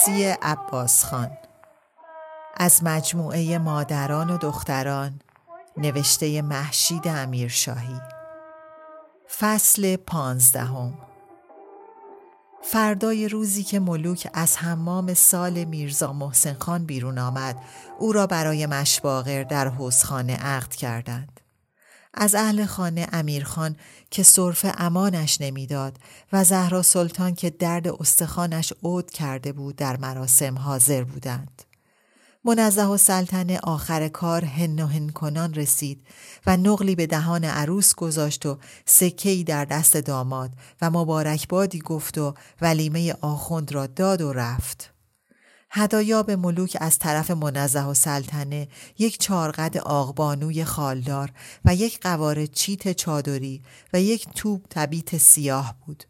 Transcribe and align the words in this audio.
عروسی 0.00 0.24
عباس 0.42 1.04
خان. 1.04 1.30
از 2.56 2.84
مجموعه 2.84 3.58
مادران 3.58 4.30
و 4.30 4.38
دختران 4.38 5.20
نوشته 5.76 6.42
محشید 6.42 7.08
امیرشاهی. 7.08 8.00
فصل 9.38 9.96
پانزدهم. 9.96 10.94
فردای 12.62 13.28
روزی 13.28 13.62
که 13.62 13.80
ملوک 13.80 14.28
از 14.34 14.56
حمام 14.56 15.14
سال 15.14 15.64
میرزا 15.64 16.12
محسن 16.12 16.56
خان 16.60 16.84
بیرون 16.86 17.18
آمد 17.18 17.56
او 17.98 18.12
را 18.12 18.26
برای 18.26 18.66
مشواغر 18.66 19.42
در 19.42 19.68
حوزخانه 19.68 20.36
عقد 20.36 20.74
کردند. 20.74 21.39
از 22.14 22.34
اهل 22.34 22.64
خانه 22.64 23.08
امیرخان 23.12 23.76
که 24.10 24.22
صرف 24.22 24.66
امانش 24.78 25.40
نمی‌داد 25.40 25.98
و 26.32 26.44
زهرا 26.44 26.82
سلطان 26.82 27.34
که 27.34 27.50
درد 27.50 27.88
استخانش 27.88 28.72
عود 28.82 29.10
کرده 29.10 29.52
بود 29.52 29.76
در 29.76 29.96
مراسم 29.96 30.58
حاضر 30.58 31.04
بودند. 31.04 31.62
منزه 32.44 32.84
و 32.84 32.96
سلطنه 32.96 33.58
آخر 33.62 34.08
کار 34.08 34.44
هن 34.44 34.82
و 34.82 34.86
هن 34.86 35.08
کنان 35.08 35.54
رسید 35.54 36.06
و 36.46 36.56
نقلی 36.56 36.94
به 36.94 37.06
دهان 37.06 37.44
عروس 37.44 37.94
گذاشت 37.94 38.46
و 38.46 38.58
سکهی 38.84 39.44
در 39.44 39.64
دست 39.64 39.96
داماد 39.96 40.50
و 40.82 40.90
مبارکبادی 40.90 41.78
گفت 41.78 42.18
و 42.18 42.34
ولیمه 42.60 43.14
آخوند 43.20 43.72
را 43.72 43.86
داد 43.86 44.20
و 44.20 44.32
رفت. 44.32 44.99
هدایا 45.72 46.22
به 46.22 46.36
ملوک 46.36 46.76
از 46.80 46.98
طرف 46.98 47.30
منزه 47.30 47.82
و 47.82 47.94
سلطنه 47.94 48.68
یک 48.98 49.20
چارقد 49.20 49.76
آغبانوی 49.76 50.64
خالدار 50.64 51.32
و 51.64 51.74
یک 51.74 52.00
قوار 52.00 52.46
چیت 52.46 52.92
چادری 52.92 53.62
و 53.92 54.00
یک 54.00 54.28
توب 54.34 54.66
تبیت 54.70 55.18
سیاه 55.18 55.74
بود 55.86 56.04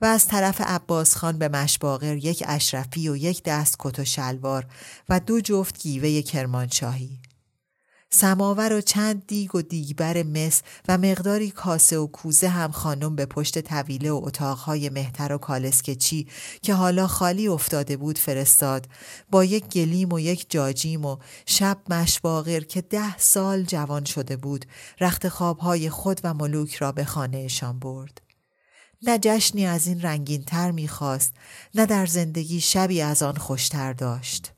و 0.00 0.04
از 0.04 0.26
طرف 0.26 0.60
عباس 0.60 1.16
خان 1.16 1.38
به 1.38 1.48
مشباغر 1.48 2.16
یک 2.16 2.44
اشرفی 2.46 3.08
و 3.08 3.16
یک 3.16 3.42
دست 3.42 3.76
کت 3.78 3.98
و 3.98 4.04
شلوار 4.04 4.66
و 5.08 5.20
دو 5.20 5.40
جفت 5.40 5.78
گیوه 5.78 6.22
کرمانشاهی. 6.22 7.18
سماور 8.12 8.72
و 8.72 8.80
چند 8.80 9.26
دیگ 9.26 9.54
و 9.54 9.62
دیگبر 9.62 10.22
مس 10.22 10.62
و 10.88 10.98
مقداری 10.98 11.50
کاسه 11.50 11.98
و 11.98 12.06
کوزه 12.06 12.48
هم 12.48 12.70
خانم 12.70 13.16
به 13.16 13.26
پشت 13.26 13.58
طویله 13.58 14.10
و 14.10 14.20
اتاقهای 14.24 14.88
مهتر 14.88 15.32
و 15.32 15.38
کالسکچی 15.38 16.26
که 16.62 16.74
حالا 16.74 17.06
خالی 17.06 17.48
افتاده 17.48 17.96
بود 17.96 18.18
فرستاد 18.18 18.88
با 19.30 19.44
یک 19.44 19.64
گلیم 19.64 20.12
و 20.12 20.20
یک 20.20 20.46
جاجیم 20.48 21.04
و 21.04 21.16
شب 21.46 21.78
مشباغر 21.90 22.60
که 22.60 22.80
ده 22.80 23.18
سال 23.18 23.62
جوان 23.62 24.04
شده 24.04 24.36
بود 24.36 24.64
رخت 25.00 25.28
خوابهای 25.28 25.90
خود 25.90 26.20
و 26.24 26.34
ملوک 26.34 26.74
را 26.74 26.92
به 26.92 27.04
خانهشان 27.04 27.78
برد. 27.78 28.20
نه 29.02 29.18
جشنی 29.18 29.66
از 29.66 29.86
این 29.86 30.02
رنگین 30.02 30.42
تر 30.42 30.70
می‌خواست 30.70 31.34
نه 31.74 31.86
در 31.86 32.06
زندگی 32.06 32.60
شبی 32.60 33.02
از 33.02 33.22
آن 33.22 33.36
خوشتر 33.36 33.92
داشت. 33.92 34.52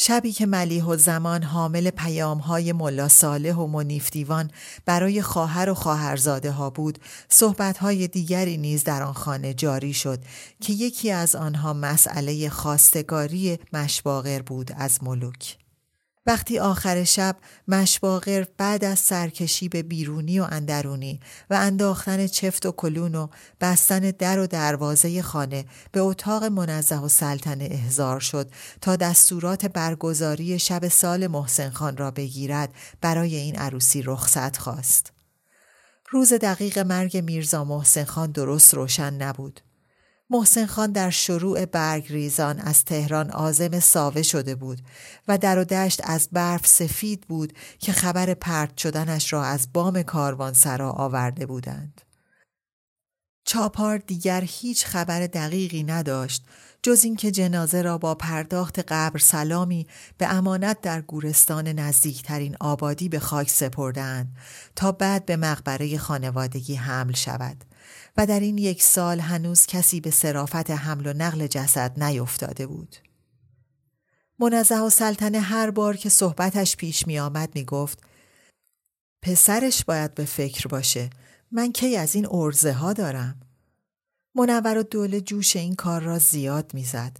شبی 0.00 0.32
که 0.32 0.46
ملیح 0.46 0.84
و 0.84 0.96
زمان 0.96 1.42
حامل 1.42 1.90
پیام 1.90 2.38
های 2.38 2.72
ملا 2.72 3.08
صالح 3.08 3.54
و 3.54 3.66
منیف 3.66 4.10
دیوان 4.10 4.50
برای 4.84 5.22
خواهر 5.22 5.70
و 5.70 5.74
خواهرزاده 5.74 6.50
ها 6.50 6.70
بود 6.70 6.98
صحبت 7.28 7.78
های 7.78 8.08
دیگری 8.08 8.56
نیز 8.56 8.84
در 8.84 9.02
آن 9.02 9.12
خانه 9.12 9.54
جاری 9.54 9.92
شد 9.92 10.18
که 10.60 10.72
یکی 10.72 11.10
از 11.10 11.36
آنها 11.36 11.72
مسئله 11.72 12.48
خواستگاری 12.48 13.58
مشباغر 13.72 14.42
بود 14.42 14.70
از 14.76 15.04
ملوک. 15.04 15.67
وقتی 16.28 16.58
آخر 16.58 17.04
شب 17.04 17.36
مشباغر 17.68 18.44
بعد 18.56 18.84
از 18.84 18.98
سرکشی 18.98 19.68
به 19.68 19.82
بیرونی 19.82 20.40
و 20.40 20.46
اندرونی 20.50 21.20
و 21.50 21.54
انداختن 21.54 22.26
چفت 22.26 22.66
و 22.66 22.72
کلون 22.72 23.14
و 23.14 23.28
بستن 23.60 24.00
در 24.00 24.38
و 24.38 24.46
دروازه 24.46 25.22
خانه 25.22 25.64
به 25.92 26.00
اتاق 26.00 26.44
منزه 26.44 26.96
و 26.96 27.08
سلطنه 27.08 27.68
احضار 27.70 28.20
شد 28.20 28.50
تا 28.80 28.96
دستورات 28.96 29.66
برگزاری 29.66 30.58
شب 30.58 30.88
سال 30.88 31.26
محسن 31.26 31.70
خان 31.70 31.96
را 31.96 32.10
بگیرد 32.10 32.74
برای 33.00 33.36
این 33.36 33.56
عروسی 33.56 34.02
رخصت 34.02 34.56
خواست. 34.56 35.12
روز 36.10 36.32
دقیق 36.32 36.78
مرگ 36.78 37.16
میرزا 37.16 37.64
محسن 37.64 38.04
خان 38.04 38.30
درست 38.30 38.74
روشن 38.74 39.14
نبود. 39.14 39.60
محسن 40.30 40.66
خان 40.66 40.92
در 40.92 41.10
شروع 41.10 41.64
برگ 41.64 42.12
ریزان 42.12 42.58
از 42.58 42.84
تهران 42.84 43.30
آزم 43.30 43.80
ساوه 43.80 44.22
شده 44.22 44.54
بود 44.54 44.82
و 45.28 45.38
در 45.38 45.58
و 45.58 45.64
دشت 45.64 46.00
از 46.04 46.28
برف 46.32 46.66
سفید 46.66 47.20
بود 47.20 47.52
که 47.78 47.92
خبر 47.92 48.34
پرت 48.34 48.76
شدنش 48.76 49.32
را 49.32 49.44
از 49.44 49.72
بام 49.72 50.04
سرا 50.52 50.92
آورده 50.92 51.46
بودند. 51.46 52.00
چاپار 53.44 53.98
دیگر 53.98 54.44
هیچ 54.46 54.86
خبر 54.86 55.26
دقیقی 55.26 55.82
نداشت 55.82 56.44
جز 56.82 57.04
اینکه 57.04 57.30
جنازه 57.30 57.82
را 57.82 57.98
با 57.98 58.14
پرداخت 58.14 58.78
قبر 58.78 59.18
سلامی 59.18 59.86
به 60.18 60.34
امانت 60.34 60.80
در 60.80 61.00
گورستان 61.00 61.68
نزدیکترین 61.68 62.56
آبادی 62.60 63.08
به 63.08 63.18
خاک 63.18 63.50
سپردند 63.50 64.36
تا 64.76 64.92
بعد 64.92 65.26
به 65.26 65.36
مقبره 65.36 65.98
خانوادگی 65.98 66.74
حمل 66.74 67.14
شود. 67.14 67.64
و 68.16 68.26
در 68.26 68.40
این 68.40 68.58
یک 68.58 68.82
سال 68.82 69.20
هنوز 69.20 69.66
کسی 69.66 70.00
به 70.00 70.10
صرافت 70.10 70.70
حمل 70.70 71.06
و 71.06 71.12
نقل 71.12 71.46
جسد 71.46 72.02
نیفتاده 72.02 72.66
بود. 72.66 72.96
منزه 74.38 74.80
و 74.80 74.90
سلطنه 74.90 75.40
هر 75.40 75.70
بار 75.70 75.96
که 75.96 76.08
صحبتش 76.08 76.76
پیش 76.76 77.06
می 77.06 77.18
آمد 77.18 77.54
می 77.54 77.64
گفت 77.64 78.02
پسرش 79.22 79.84
باید 79.84 80.14
به 80.14 80.24
فکر 80.24 80.68
باشه 80.68 81.10
من 81.52 81.72
کی 81.72 81.96
از 81.96 82.14
این 82.14 82.26
ارزه 82.30 82.72
ها 82.72 82.92
دارم 82.92 83.40
منور 84.34 84.78
و 84.78 84.82
دوله 84.82 85.20
جوش 85.20 85.56
این 85.56 85.74
کار 85.74 86.02
را 86.02 86.18
زیاد 86.18 86.74
می‌زد. 86.74 87.16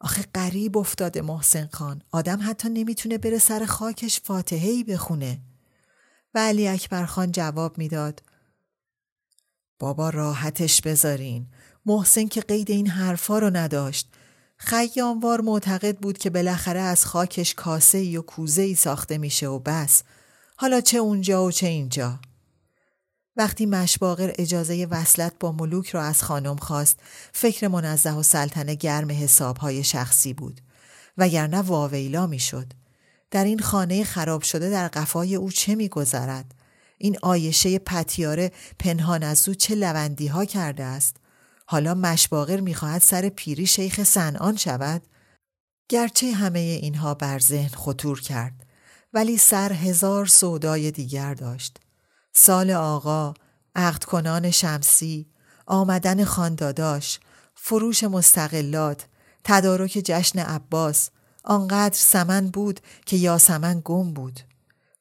آخه 0.00 0.24
قریب 0.34 0.78
افتاده 0.78 1.22
محسن 1.22 1.68
خان 1.72 2.02
آدم 2.10 2.38
حتی 2.42 2.68
نمی‌تونه 2.68 3.18
بره 3.18 3.38
سر 3.38 3.64
خاکش 3.64 4.20
فاتحه 4.20 4.84
بخونه 4.84 5.40
و 6.34 6.38
علی 6.38 6.68
اکبر 6.68 7.06
خان 7.06 7.32
جواب 7.32 7.78
می‌داد 7.78 8.22
بابا 9.78 10.10
راحتش 10.10 10.80
بذارین. 10.80 11.46
محسن 11.86 12.26
که 12.26 12.40
قید 12.40 12.70
این 12.70 12.86
حرفا 12.86 13.38
رو 13.38 13.50
نداشت. 13.50 14.08
خیاموار 14.56 15.40
معتقد 15.40 15.96
بود 15.96 16.18
که 16.18 16.30
بالاخره 16.30 16.80
از 16.80 17.04
خاکش 17.04 17.54
کاسه 17.54 17.98
ای 17.98 18.16
و 18.16 18.22
کوزه 18.22 18.62
ای 18.62 18.74
ساخته 18.74 19.18
میشه 19.18 19.46
و 19.48 19.58
بس. 19.58 20.02
حالا 20.56 20.80
چه 20.80 20.98
اونجا 20.98 21.44
و 21.44 21.50
چه 21.50 21.66
اینجا. 21.66 22.18
وقتی 23.36 23.66
مشباغر 23.66 24.32
اجازه 24.38 24.86
وصلت 24.90 25.32
با 25.40 25.52
ملوک 25.52 25.90
را 25.90 26.02
از 26.02 26.22
خانم 26.22 26.56
خواست 26.56 27.00
فکر 27.32 27.68
منزه 27.68 28.12
و 28.12 28.22
سلطنه 28.22 28.74
گرم 28.74 29.10
حسابهای 29.10 29.84
شخصی 29.84 30.32
بود. 30.32 30.60
وگرنه 31.18 31.58
واویلا 31.58 32.26
می‌شد. 32.26 32.72
در 33.30 33.44
این 33.44 33.58
خانه 33.58 34.04
خراب 34.04 34.42
شده 34.42 34.70
در 34.70 34.88
قفای 34.88 35.34
او 35.34 35.50
چه 35.50 35.74
میگذرد؟ 35.74 36.54
این 36.98 37.18
آیشه 37.22 37.78
پتیاره 37.78 38.52
پنهان 38.78 39.22
از 39.22 39.48
او 39.48 39.54
چه 39.54 39.74
لوندی 39.74 40.26
ها 40.26 40.44
کرده 40.44 40.84
است 40.84 41.16
حالا 41.66 41.94
مشباغر 41.94 42.60
می‌خواهد 42.60 43.02
سر 43.02 43.28
پیری 43.28 43.66
شیخ 43.66 44.02
سنان 44.02 44.56
شود 44.56 45.02
گرچه 45.88 46.32
همه 46.32 46.58
اینها 46.58 47.14
بر 47.14 47.38
ذهن 47.38 47.68
خطور 47.68 48.20
کرد 48.20 48.66
ولی 49.12 49.38
سر 49.38 49.72
هزار 49.72 50.26
سودای 50.26 50.90
دیگر 50.90 51.34
داشت. 51.34 51.80
سال 52.32 52.70
آقا، 52.70 53.34
عقد 53.76 54.04
کنان 54.04 54.50
شمسی، 54.50 55.26
آمدن 55.66 56.24
خانداداش، 56.24 57.20
فروش 57.54 58.04
مستقلات، 58.04 59.06
تدارک 59.44 60.02
جشن 60.04 60.38
عباس، 60.38 61.10
آنقدر 61.44 61.96
سمن 61.96 62.48
بود 62.48 62.80
که 63.06 63.16
یاسمن 63.16 63.82
گم 63.84 64.12
بود. 64.12 64.40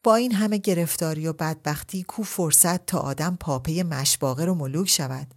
با 0.07 0.15
این 0.15 0.31
همه 0.31 0.57
گرفتاری 0.57 1.27
و 1.27 1.33
بدبختی 1.33 2.03
کو 2.03 2.23
فرصت 2.23 2.85
تا 2.85 2.99
آدم 2.99 3.37
پاپه 3.39 3.83
مشباقه 3.83 4.45
رو 4.45 4.55
ملوک 4.55 4.89
شود. 4.89 5.27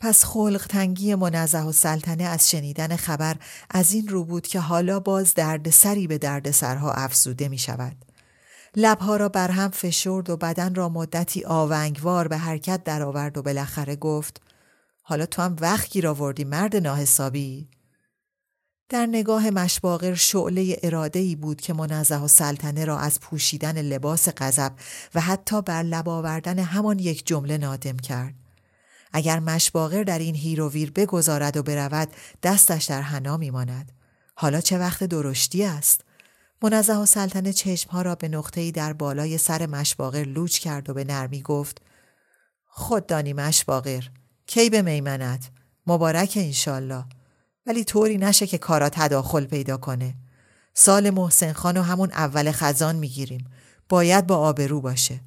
پس 0.00 0.24
خلق 0.24 0.66
تنگی 0.68 1.14
منزه 1.14 1.62
و 1.62 1.72
سلطنه 1.72 2.24
از 2.24 2.50
شنیدن 2.50 2.96
خبر 2.96 3.36
از 3.70 3.92
این 3.92 4.08
رو 4.08 4.24
بود 4.24 4.46
که 4.46 4.60
حالا 4.60 5.00
باز 5.00 5.34
دردسری 5.34 6.06
به 6.06 6.18
دردسرها 6.18 6.92
افزوده 6.92 7.48
می 7.48 7.58
شود. 7.58 7.96
لبها 8.76 9.16
را 9.16 9.28
بر 9.28 9.50
هم 9.50 9.70
فشرد 9.70 10.30
و 10.30 10.36
بدن 10.36 10.74
را 10.74 10.88
مدتی 10.88 11.44
آونگوار 11.44 12.28
به 12.28 12.36
حرکت 12.36 12.84
درآورد 12.84 13.38
و 13.38 13.42
بالاخره 13.42 13.96
گفت 13.96 14.42
حالا 15.02 15.26
تو 15.26 15.42
هم 15.42 15.56
وقت 15.60 15.90
گیر 15.90 16.08
آوردی 16.08 16.44
مرد 16.44 16.76
ناحسابی 16.76 17.68
در 18.88 19.06
نگاه 19.06 19.50
مش‌باقر 19.50 20.14
شعله 20.14 20.78
اراده 20.82 21.18
ای 21.18 21.36
بود 21.36 21.60
که 21.60 21.72
منزه‌السلطنه 21.72 22.84
را 22.84 22.98
از 22.98 23.20
پوشیدن 23.20 23.82
لباس 23.82 24.28
غضب 24.28 24.72
و 25.14 25.20
حتی 25.20 25.62
بر 25.62 25.82
لب 25.82 26.08
آوردن 26.08 26.58
همان 26.58 26.98
یک 26.98 27.26
جمله 27.26 27.58
نادم 27.58 27.96
کرد. 27.96 28.34
اگر 29.12 29.40
مش‌باقر 29.40 30.02
در 30.02 30.18
این 30.18 30.34
هیروویر 30.34 30.90
بگذارد 30.90 31.56
و 31.56 31.62
برود 31.62 32.08
دستش 32.42 32.84
در 32.84 33.02
حنا 33.02 33.36
میماند. 33.36 33.92
حالا 34.34 34.60
چه 34.60 34.78
وقت 34.78 35.04
درشتی 35.04 35.64
است؟ 35.64 36.00
منزه‌السلطنه 36.62 37.52
چشمها 37.52 38.02
را 38.02 38.14
به 38.14 38.28
نقطه‌ای 38.28 38.72
در 38.72 38.92
بالای 38.92 39.38
سر 39.38 39.66
مش‌باقر 39.66 40.22
لوچ 40.22 40.58
کرد 40.58 40.90
و 40.90 40.94
به 40.94 41.04
نرمی 41.04 41.42
گفت 41.42 41.82
خود 42.64 43.06
دانی 43.06 43.32
مش‌باقر 43.32 44.04
کی 44.46 44.70
به 44.70 44.82
میمنت 44.82 45.50
مبارک 45.86 46.32
انشالله 46.36 47.04
ولی 47.66 47.84
طوری 47.84 48.18
نشه 48.18 48.46
که 48.46 48.58
کارا 48.58 48.88
تداخل 48.88 49.44
پیدا 49.44 49.76
کنه. 49.76 50.14
سال 50.74 51.10
محسن 51.10 51.52
خان 51.52 51.76
و 51.76 51.82
همون 51.82 52.10
اول 52.12 52.52
خزان 52.52 52.96
می‌گیریم. 52.96 53.44
باید 53.88 54.26
با 54.26 54.36
آبرو 54.36 54.80
باشه. 54.80 55.20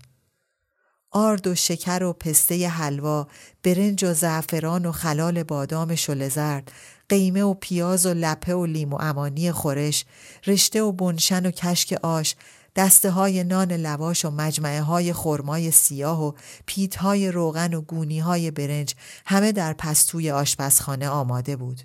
آرد 1.12 1.47
و 1.47 1.56
شکر 1.56 2.03
و 2.03 2.13
پسته 2.13 2.68
حلوا 2.68 3.27
برنج 3.63 4.06
و 4.06 4.13
زعفران 4.13 4.86
و 4.86 4.91
خلال 4.91 5.44
بادام 5.44 5.95
شل 5.95 6.30
زرد 6.30 6.71
قیمه 7.09 7.44
و 7.44 7.53
پیاز 7.53 8.06
و 8.06 8.13
لپه 8.13 8.56
و 8.56 8.65
لیم 8.65 8.94
و 8.94 8.97
امانی 9.00 9.51
خورش 9.51 10.06
رشته 10.47 10.81
و 10.81 10.92
بنشن 10.92 11.45
و 11.45 11.51
کشک 11.51 12.00
آش 12.03 12.35
دسته 12.75 13.12
های 13.12 13.44
نان 13.44 13.71
لواش 13.71 14.25
و 14.25 14.31
مجمعه 14.31 14.81
های 14.81 15.13
خرمای 15.13 15.71
سیاه 15.71 16.24
و 16.27 16.31
پیت 16.65 16.95
های 16.95 17.31
روغن 17.31 17.74
و 17.74 17.81
گونی 17.81 18.19
های 18.19 18.51
برنج 18.51 18.95
همه 19.25 19.51
در 19.51 19.74
پستوی 19.74 20.31
آشپزخانه 20.31 21.09
آماده 21.09 21.56
بود. 21.56 21.81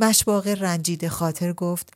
مشباقه 0.00 0.54
رنجیده 0.54 1.08
خاطر 1.08 1.52
گفت 1.52 1.92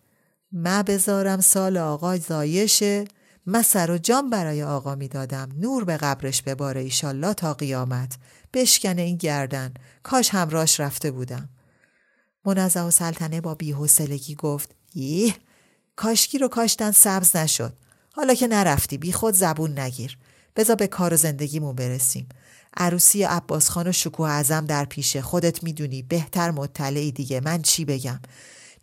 ما 0.53 0.83
بذارم 0.83 1.41
سال 1.41 1.77
آقا 1.77 2.17
زایشه 2.17 3.05
من 3.47 3.63
سر 3.63 3.91
و 3.91 3.99
جام 3.99 4.31
برای 4.31 4.63
آقا 4.63 4.95
می‌دادم. 4.95 5.49
نور 5.57 5.85
به 5.85 5.97
قبرش 5.97 6.43
بباره 6.43 6.81
ایشالله 6.81 7.35
تا 7.35 7.55
قیامت. 7.55 8.17
بشکنه 8.53 9.03
این 9.03 9.17
گردن. 9.17 9.75
کاش 10.03 10.31
همراش 10.31 10.81
رفته 10.81 11.11
بودم. 11.11 11.49
منزه 12.45 12.81
و 12.81 12.91
سلطنه 12.91 13.41
با 13.41 13.55
بیحسلگی 13.55 14.35
گفت 14.35 14.75
یه 14.95 15.35
کاشکی 15.97 16.39
رو 16.39 16.49
کاشتن 16.49 16.91
سبز 16.91 17.37
نشد. 17.37 17.73
حالا 18.13 18.35
که 18.35 18.47
نرفتی 18.47 18.99
بی 18.99 19.13
خود 19.13 19.35
زبون 19.35 19.79
نگیر. 19.79 20.19
بذار 20.57 20.77
به 20.77 20.87
کار 20.87 21.15
و 21.15 21.17
زندگیمون 21.17 21.75
برسیم. 21.75 22.29
عروسی 22.77 23.23
عباس 23.23 23.69
خان 23.69 23.87
و 23.87 23.93
شکوه 23.93 24.31
ازم 24.31 24.67
در 24.67 24.85
پیشه 24.85 25.23
خودت 25.23 25.63
می‌دونی. 25.63 26.03
بهتر 26.03 26.51
مطلعی 26.51 27.13
دیگه. 27.13 27.41
من 27.41 27.63
چی 27.63 27.85
بگم؟ 27.85 28.21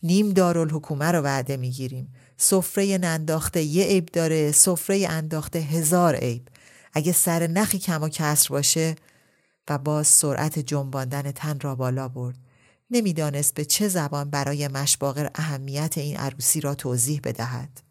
نیم 0.04 0.30
دارالحکومه 0.30 1.06
رو 1.06 1.22
وعده 1.22 1.58
می‌گیریم. 1.58 2.14
سفره 2.38 2.98
ننداخته 2.98 3.62
یه 3.62 3.86
عیب 3.86 4.06
داره. 4.06 4.52
سفره 4.52 5.08
انداخته 5.10 5.60
هزار 5.60 6.16
عیب. 6.16 6.48
اگه 6.94 7.12
سر 7.12 7.48
نخی 7.48 7.80
کم 7.80 8.04
و 8.04 8.10
کسر 8.10 8.50
باشه 8.50 8.96
و 9.70 9.78
باز 9.78 10.08
سرعت 10.08 10.60
جنباندن 10.60 11.32
تن 11.32 11.60
را 11.60 11.76
بالا 11.76 12.08
برد. 12.08 12.38
نمی‌دانست 12.92 13.54
به 13.54 13.66
چه 13.66 13.88
زبان 13.88 14.30
برای 14.30 14.68
مشباغر 14.68 15.30
اهمیت 15.36 15.98
این 15.98 16.18
عروسی 16.18 16.62
را 16.62 16.76
توضیح 16.76 17.22
بدهد. 17.24 17.91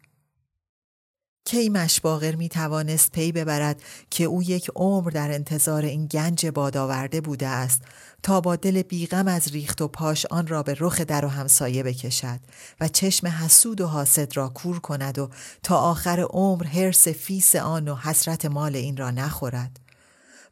کی 1.45 1.69
مش‌باقر 1.69 2.35
می 2.35 2.49
توانست 2.49 3.11
پی 3.11 3.31
ببرد 3.31 3.81
که 4.09 4.23
او 4.23 4.43
یک 4.43 4.71
عمر 4.75 5.09
در 5.09 5.31
انتظار 5.31 5.85
این 5.85 6.05
گنج 6.05 6.45
بادآورده 6.45 7.21
بوده 7.21 7.47
است 7.47 7.81
تا 8.23 8.41
با 8.41 8.55
دل 8.55 8.81
بیغم 8.81 9.27
از 9.27 9.47
ریخت 9.47 9.81
و 9.81 9.87
پاش 9.87 10.25
آن 10.25 10.47
را 10.47 10.63
به 10.63 10.75
رخ 10.79 11.01
در 11.01 11.25
و 11.25 11.27
همسایه 11.27 11.83
بکشد 11.83 12.39
و 12.81 12.87
چشم 12.87 13.27
حسود 13.27 13.81
و 13.81 13.87
حاسد 13.87 14.37
را 14.37 14.49
کور 14.49 14.79
کند 14.79 15.19
و 15.19 15.29
تا 15.63 15.77
آخر 15.77 16.19
عمر 16.19 16.63
حرص 16.63 17.07
فیس 17.07 17.55
آن 17.55 17.87
و 17.87 17.95
حسرت 17.95 18.45
مال 18.45 18.75
این 18.75 18.97
را 18.97 19.11
نخورد. 19.11 19.79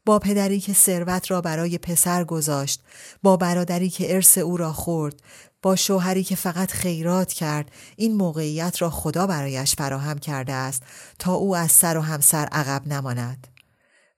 با 0.05 0.19
پدری 0.19 0.59
که 0.59 0.73
ثروت 0.73 1.31
را 1.31 1.41
برای 1.41 1.77
پسر 1.77 2.23
گذاشت 2.23 2.81
با 3.23 3.37
برادری 3.37 3.89
که 3.89 4.15
ارث 4.15 4.37
او 4.37 4.57
را 4.57 4.73
خورد 4.73 5.15
با 5.61 5.75
شوهری 5.75 6.23
که 6.23 6.35
فقط 6.35 6.71
خیرات 6.71 7.33
کرد 7.33 7.71
این 7.95 8.15
موقعیت 8.15 8.81
را 8.81 8.89
خدا 8.89 9.27
برایش 9.27 9.75
فراهم 9.75 10.17
کرده 10.17 10.53
است 10.53 10.83
تا 11.19 11.33
او 11.33 11.55
از 11.55 11.71
سر 11.71 11.97
و 11.97 12.01
همسر 12.01 12.45
عقب 12.51 12.87
نماند. 12.87 13.47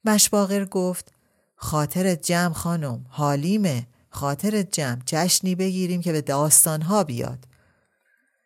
مشباغر 0.06 0.66
گفت 0.66 1.14
خاطرت 1.56 2.22
جمع 2.22 2.54
خانم 2.54 3.06
حالیمه. 3.10 3.88
خاطرت 4.10 4.72
جمع. 4.72 5.02
جشنی 5.06 5.56
بگیریم 5.56 6.02
که 6.02 6.12
به 6.12 6.22
داستانها 6.22 7.04
بیاد. 7.04 7.48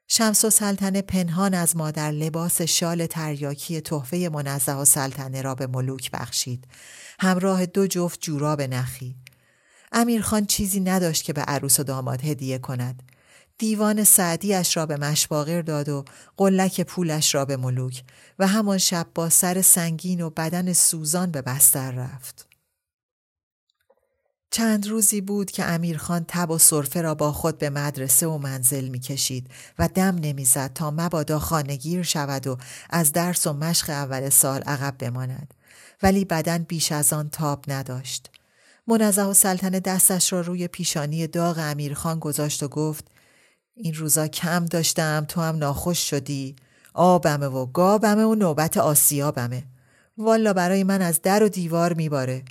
شمس 0.07 0.45
و 0.45 0.49
سلطنه 0.49 1.01
پنهان 1.01 1.53
از 1.53 1.77
مادر 1.77 2.11
لباس 2.11 2.61
شال 2.61 3.05
تریاکی 3.05 3.81
تحفه 3.81 4.29
منزه 4.33 4.73
و 4.73 4.85
سلطنه 4.85 5.41
را 5.41 5.55
به 5.55 5.67
ملوک 5.67 6.11
بخشید. 6.11 6.67
همراه 7.19 7.65
دو 7.65 7.87
جفت 7.87 8.21
جوراب 8.21 8.61
نخی. 8.61 9.15
امیرخان 9.97 10.45
چیزی 10.45 10.79
نداشت 10.79 11.23
که 11.23 11.33
به 11.33 11.41
عروس 11.41 11.79
و 11.79 11.83
داماد 11.83 12.25
هدیه 12.25 12.57
کند. 12.57 13.03
دیوان 13.57 14.03
سعدیش 14.03 14.77
را 14.77 14.85
به 14.85 14.97
مشباغر 14.97 15.61
داد 15.61 15.89
و 15.89 16.05
قلک 16.37 16.81
پولش 16.81 17.35
را 17.35 17.45
به 17.45 17.57
ملوک 17.57 18.03
و 18.39 18.47
همان 18.47 18.77
شب 18.77 19.07
با 19.15 19.29
سر 19.29 19.61
سنگین 19.61 20.21
و 20.21 20.29
بدن 20.29 20.73
سوزان 20.73 21.31
به 21.31 21.41
بستر 21.41 21.91
رفت. 21.91 22.47
چند 24.51 24.87
روزی 24.87 25.21
بود 25.21 25.51
که 25.51 25.65
امیرخان 25.65 26.25
تب 26.27 26.51
و 26.51 26.57
صرفه 26.57 27.01
را 27.01 27.15
با 27.15 27.31
خود 27.31 27.57
به 27.57 27.69
مدرسه 27.69 28.27
و 28.27 28.37
منزل 28.37 28.87
می 28.87 28.99
کشید 28.99 29.49
و 29.79 29.87
دم 29.87 30.15
نمی‌زد 30.15 30.73
تا 30.73 30.91
مبادا 30.91 31.39
خانگیر 31.39 32.03
شود 32.03 32.47
و 32.47 32.57
از 32.89 33.11
درس 33.11 33.47
و 33.47 33.53
مشق 33.53 33.89
اول 33.89 34.29
سال 34.29 34.61
عقب 34.61 34.95
بماند 34.97 35.53
ولی 36.03 36.25
بدن 36.25 36.63
بیش 36.63 36.91
از 36.91 37.13
آن 37.13 37.29
تاب 37.29 37.65
نداشت. 37.67 38.31
منزه 38.87 39.23
و 39.23 39.33
سلطنه 39.33 39.79
دستش 39.79 40.33
را 40.33 40.41
روی 40.41 40.67
پیشانی 40.67 41.27
داغ 41.27 41.57
امیرخان 41.59 42.19
گذاشت 42.19 42.63
و 42.63 42.67
گفت 42.67 43.07
این 43.75 43.93
روزا 43.93 44.27
کم 44.27 44.65
داشتم 44.65 45.25
تو 45.27 45.41
هم 45.41 45.55
ناخوش 45.55 46.09
شدی. 46.09 46.55
آبمه 46.93 47.45
و 47.45 47.65
گابمه 47.65 48.23
و 48.23 48.35
نوبت 48.35 48.77
آسیابمه. 48.77 49.63
والا 50.17 50.53
برای 50.53 50.83
من 50.83 51.01
از 51.01 51.21
در 51.21 51.43
و 51.43 51.49
دیوار 51.49 51.93
میباره. 51.93 52.45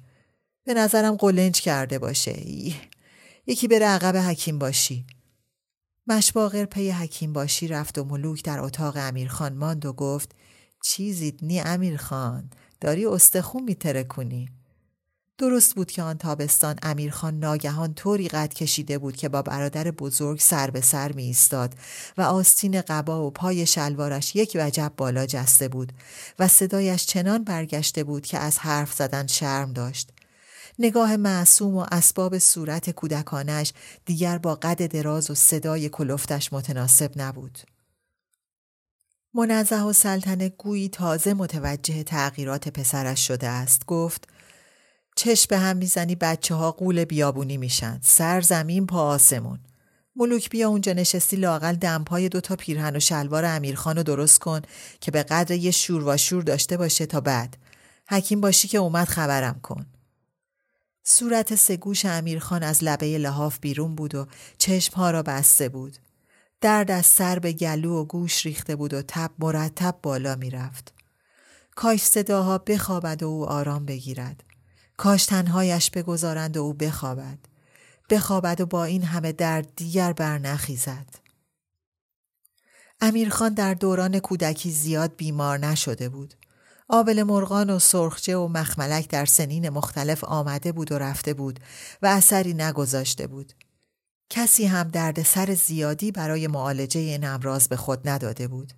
به 0.64 0.74
نظرم 0.74 1.16
قلنج 1.16 1.60
کرده 1.60 1.98
باشه. 1.98 2.42
یکی 3.46 3.68
بره 3.68 3.86
عقب 3.86 4.16
حکیم 4.16 4.58
باشی. 4.58 5.06
مشباغر 6.06 6.64
پی 6.64 6.90
حکیم 6.90 7.32
باشی 7.32 7.68
رفت 7.68 7.98
و 7.98 8.04
ملوک 8.04 8.44
در 8.44 8.60
اتاق 8.60 8.96
امیرخان 8.96 9.54
ماند 9.54 9.86
و 9.86 9.92
گفت 9.92 10.34
چیزید 10.84 11.38
نی 11.42 11.60
امیرخان. 11.60 12.50
داری 12.80 13.06
استخون 13.06 13.62
میترکونی. 13.62 14.48
درست 15.38 15.74
بود 15.74 15.90
که 15.90 16.02
آن 16.02 16.18
تابستان 16.18 16.78
امیرخان 16.82 17.38
ناگهان 17.38 17.94
طوری 17.94 18.28
قد 18.28 18.54
کشیده 18.54 18.98
بود 18.98 19.16
که 19.16 19.28
با 19.28 19.42
برادر 19.42 19.90
بزرگ 19.90 20.40
سر 20.40 20.70
به 20.70 20.80
سر 20.80 21.12
می 21.12 21.22
ایستاد 21.22 21.74
و 22.16 22.22
آستین 22.22 22.80
قبا 22.80 23.26
و 23.26 23.30
پای 23.30 23.66
شلوارش 23.66 24.36
یک 24.36 24.56
وجب 24.60 24.92
بالا 24.96 25.26
جسته 25.26 25.68
بود 25.68 25.92
و 26.38 26.48
صدایش 26.48 27.06
چنان 27.06 27.44
برگشته 27.44 28.04
بود 28.04 28.26
که 28.26 28.38
از 28.38 28.58
حرف 28.58 28.92
زدن 28.92 29.26
شرم 29.26 29.72
داشت. 29.72 30.10
نگاه 30.78 31.16
معصوم 31.16 31.76
و 31.76 31.86
اسباب 31.92 32.38
صورت 32.38 32.90
کودکانش 32.90 33.72
دیگر 34.04 34.38
با 34.38 34.54
قد 34.54 34.86
دراز 34.86 35.30
و 35.30 35.34
صدای 35.34 35.88
کلفتش 35.88 36.52
متناسب 36.52 37.12
نبود. 37.16 37.58
منزه 39.34 39.82
و 39.82 39.92
سلطنه 39.92 40.48
گویی 40.48 40.88
تازه 40.88 41.34
متوجه 41.34 42.02
تغییرات 42.02 42.68
پسرش 42.68 43.26
شده 43.26 43.48
است 43.48 43.86
گفت 43.86 44.28
چشم 45.16 45.46
به 45.50 45.58
هم 45.58 45.76
می‌زنی 45.76 46.14
بچه 46.14 46.54
ها 46.54 46.72
قول 46.72 47.04
بیابونی 47.04 47.56
میشن. 47.56 48.00
سر 48.02 48.40
زمین 48.40 48.86
پا 48.86 49.06
آسمون. 49.06 49.58
ملوک 50.16 50.50
بیا 50.50 50.68
اونجا 50.68 50.92
نشستی 50.92 51.36
لاقل 51.36 51.74
دمپای 51.74 52.28
دوتا 52.28 52.56
پیرهن 52.56 52.96
و 52.96 53.00
شلوار 53.00 53.44
امیرخان 53.44 53.96
رو 53.96 54.02
درست 54.02 54.38
کن 54.38 54.60
که 55.00 55.10
به 55.10 55.22
قدر 55.22 55.56
یه 55.56 55.70
شور 55.70 56.08
و 56.08 56.16
شور 56.16 56.42
داشته 56.42 56.76
باشه 56.76 57.06
تا 57.06 57.20
بعد. 57.20 57.56
حکیم 58.08 58.40
باشی 58.40 58.68
که 58.68 58.78
اومد 58.78 59.08
خبرم 59.08 59.60
کن. 59.60 59.86
صورت 61.04 61.54
سگوش 61.54 62.04
امیرخان 62.04 62.62
از 62.62 62.84
لبه 62.84 63.18
لحاف 63.18 63.58
بیرون 63.60 63.94
بود 63.94 64.14
و 64.14 64.26
چشمها 64.58 65.10
را 65.10 65.22
بسته 65.22 65.68
بود. 65.68 65.98
درد 66.60 66.90
از 66.90 67.06
سر 67.06 67.38
به 67.38 67.52
گلو 67.52 68.00
و 68.00 68.04
گوش 68.04 68.46
ریخته 68.46 68.76
بود 68.76 68.94
و 68.94 69.02
تب 69.02 69.30
مرتب 69.38 69.94
بالا 70.02 70.36
می‌رفت. 70.36 70.94
کاش 71.76 72.02
صداها 72.02 72.58
بخوابد 72.58 73.22
و 73.22 73.26
او 73.26 73.46
آرام 73.46 73.86
بگیرد. 73.86 74.44
کاش 74.96 75.26
تنهایش 75.26 75.90
بگذارند 75.90 76.56
و 76.56 76.62
او 76.62 76.72
بخوابد 76.72 77.38
بخوابد 78.10 78.60
و 78.60 78.66
با 78.66 78.84
این 78.84 79.02
همه 79.02 79.32
درد 79.32 79.76
دیگر 79.76 80.12
برنخیزد 80.12 81.06
امیرخان 83.00 83.54
در 83.54 83.74
دوران 83.74 84.18
کودکی 84.18 84.70
زیاد 84.70 85.16
بیمار 85.16 85.58
نشده 85.58 86.08
بود 86.08 86.34
آبل 86.88 87.22
مرغان 87.22 87.70
و 87.70 87.78
سرخجه 87.78 88.36
و 88.36 88.48
مخملک 88.48 89.08
در 89.08 89.24
سنین 89.24 89.68
مختلف 89.68 90.24
آمده 90.24 90.72
بود 90.72 90.92
و 90.92 90.98
رفته 90.98 91.34
بود 91.34 91.60
و 92.02 92.06
اثری 92.06 92.54
نگذاشته 92.54 93.26
بود. 93.26 93.52
کسی 94.30 94.66
هم 94.66 94.88
درد 94.88 95.22
سر 95.22 95.54
زیادی 95.54 96.12
برای 96.12 96.46
معالجه 96.46 97.00
این 97.00 97.24
امراض 97.24 97.68
به 97.68 97.76
خود 97.76 98.08
نداده 98.08 98.48
بود. 98.48 98.72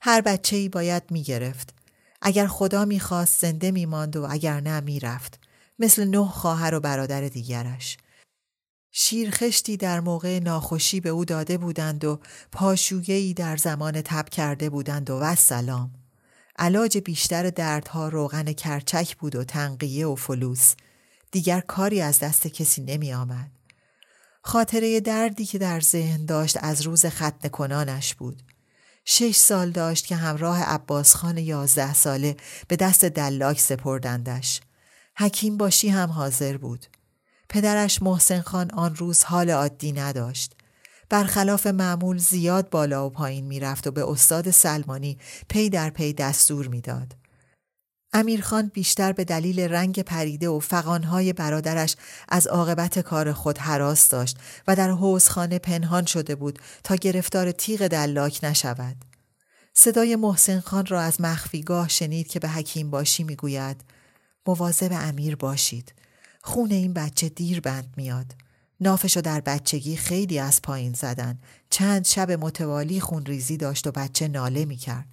هر 0.00 0.20
بچه 0.20 0.56
ای 0.56 0.68
باید 0.68 1.02
می 1.10 1.22
گرفت. 1.22 1.74
اگر 2.22 2.46
خدا 2.46 2.84
می‌خواست 2.84 3.40
زنده 3.40 3.70
میماند 3.70 4.16
و 4.16 4.26
اگر 4.30 4.60
نه 4.60 4.80
می‌رفت. 4.80 5.43
مثل 5.78 6.04
نه 6.04 6.28
خواهر 6.28 6.74
و 6.74 6.80
برادر 6.80 7.20
دیگرش. 7.20 7.96
شیرخشتی 8.90 9.76
در 9.76 10.00
موقع 10.00 10.38
ناخوشی 10.38 11.00
به 11.00 11.08
او 11.08 11.24
داده 11.24 11.58
بودند 11.58 12.04
و 12.04 12.20
پاشویهی 12.52 13.34
در 13.34 13.56
زمان 13.56 14.02
تب 14.02 14.28
کرده 14.28 14.70
بودند 14.70 15.10
و 15.10 15.34
سلام. 15.34 15.90
علاج 16.58 16.98
بیشتر 16.98 17.50
دردها 17.50 18.08
روغن 18.08 18.52
کرچک 18.52 19.16
بود 19.16 19.36
و 19.36 19.44
تنقیه 19.44 20.06
و 20.06 20.14
فلوس. 20.14 20.74
دیگر 21.30 21.60
کاری 21.60 22.00
از 22.00 22.18
دست 22.18 22.46
کسی 22.46 22.82
نمی 22.82 23.14
آمد. 23.14 23.50
خاطره 24.42 25.00
دردی 25.00 25.46
که 25.46 25.58
در 25.58 25.80
ذهن 25.80 26.24
داشت 26.24 26.58
از 26.60 26.82
روز 26.82 27.06
ختن 27.06 27.48
کنانش 27.48 28.14
بود. 28.14 28.42
شش 29.04 29.36
سال 29.36 29.70
داشت 29.70 30.06
که 30.06 30.16
همراه 30.16 30.62
عباس 30.62 31.14
خان 31.14 31.38
یازده 31.38 31.94
ساله 31.94 32.36
به 32.68 32.76
دست 32.76 33.04
دلاک 33.04 33.60
سپردندش. 33.60 34.60
حکیم 35.16 35.56
باشی 35.56 35.88
هم 35.88 36.10
حاضر 36.10 36.56
بود. 36.56 36.86
پدرش 37.48 38.02
محسن 38.02 38.40
خان 38.40 38.70
آن 38.70 38.96
روز 38.96 39.24
حال 39.24 39.50
عادی 39.50 39.92
نداشت. 39.92 40.52
برخلاف 41.10 41.66
معمول 41.66 42.18
زیاد 42.18 42.70
بالا 42.70 43.06
و 43.06 43.10
پایین 43.10 43.46
می‌رفت 43.46 43.86
و 43.86 43.90
به 43.90 44.10
استاد 44.10 44.50
سلمانی 44.50 45.18
پی 45.48 45.70
در 45.70 45.90
پی 45.90 46.12
دستور 46.12 46.68
می‌داد. 46.68 47.16
امیرخان 48.12 48.70
بیشتر 48.74 49.12
به 49.12 49.24
دلیل 49.24 49.60
رنگ 49.60 50.02
پریده 50.02 50.48
و 50.48 50.60
فقانهای 50.60 51.32
برادرش 51.32 51.96
از 52.28 52.46
عاقبت 52.46 52.98
کار 52.98 53.32
خود 53.32 53.58
حراس 53.58 54.08
داشت 54.08 54.38
و 54.68 54.76
در 54.76 54.90
حوزخانه 54.90 55.58
پنهان 55.58 56.04
شده 56.04 56.34
بود 56.34 56.58
تا 56.84 56.94
گرفتار 56.96 57.52
تیغ 57.52 57.86
دلاک 57.86 58.40
نشود. 58.42 58.96
صدای 59.74 60.16
محسن 60.16 60.60
خان 60.60 60.86
را 60.86 61.00
از 61.00 61.20
مخفیگاه 61.20 61.88
شنید 61.88 62.28
که 62.28 62.40
به 62.40 62.48
حکیم 62.48 62.90
باشی 62.90 63.24
می‌گوید 63.24 63.84
مواظب 64.46 64.88
امیر 64.92 65.36
باشید. 65.36 65.94
خون 66.42 66.70
این 66.70 66.92
بچه 66.92 67.28
دیر 67.28 67.60
بند 67.60 67.94
میاد. 67.96 68.34
نافشو 68.80 69.20
در 69.20 69.40
بچگی 69.40 69.96
خیلی 69.96 70.38
از 70.38 70.62
پایین 70.62 70.92
زدن. 70.92 71.38
چند 71.70 72.04
شب 72.04 72.30
متوالی 72.30 73.00
خون 73.00 73.26
ریزی 73.26 73.56
داشت 73.56 73.86
و 73.86 73.92
بچه 73.92 74.28
ناله 74.28 74.64
می 74.64 74.76
کرد. 74.76 75.06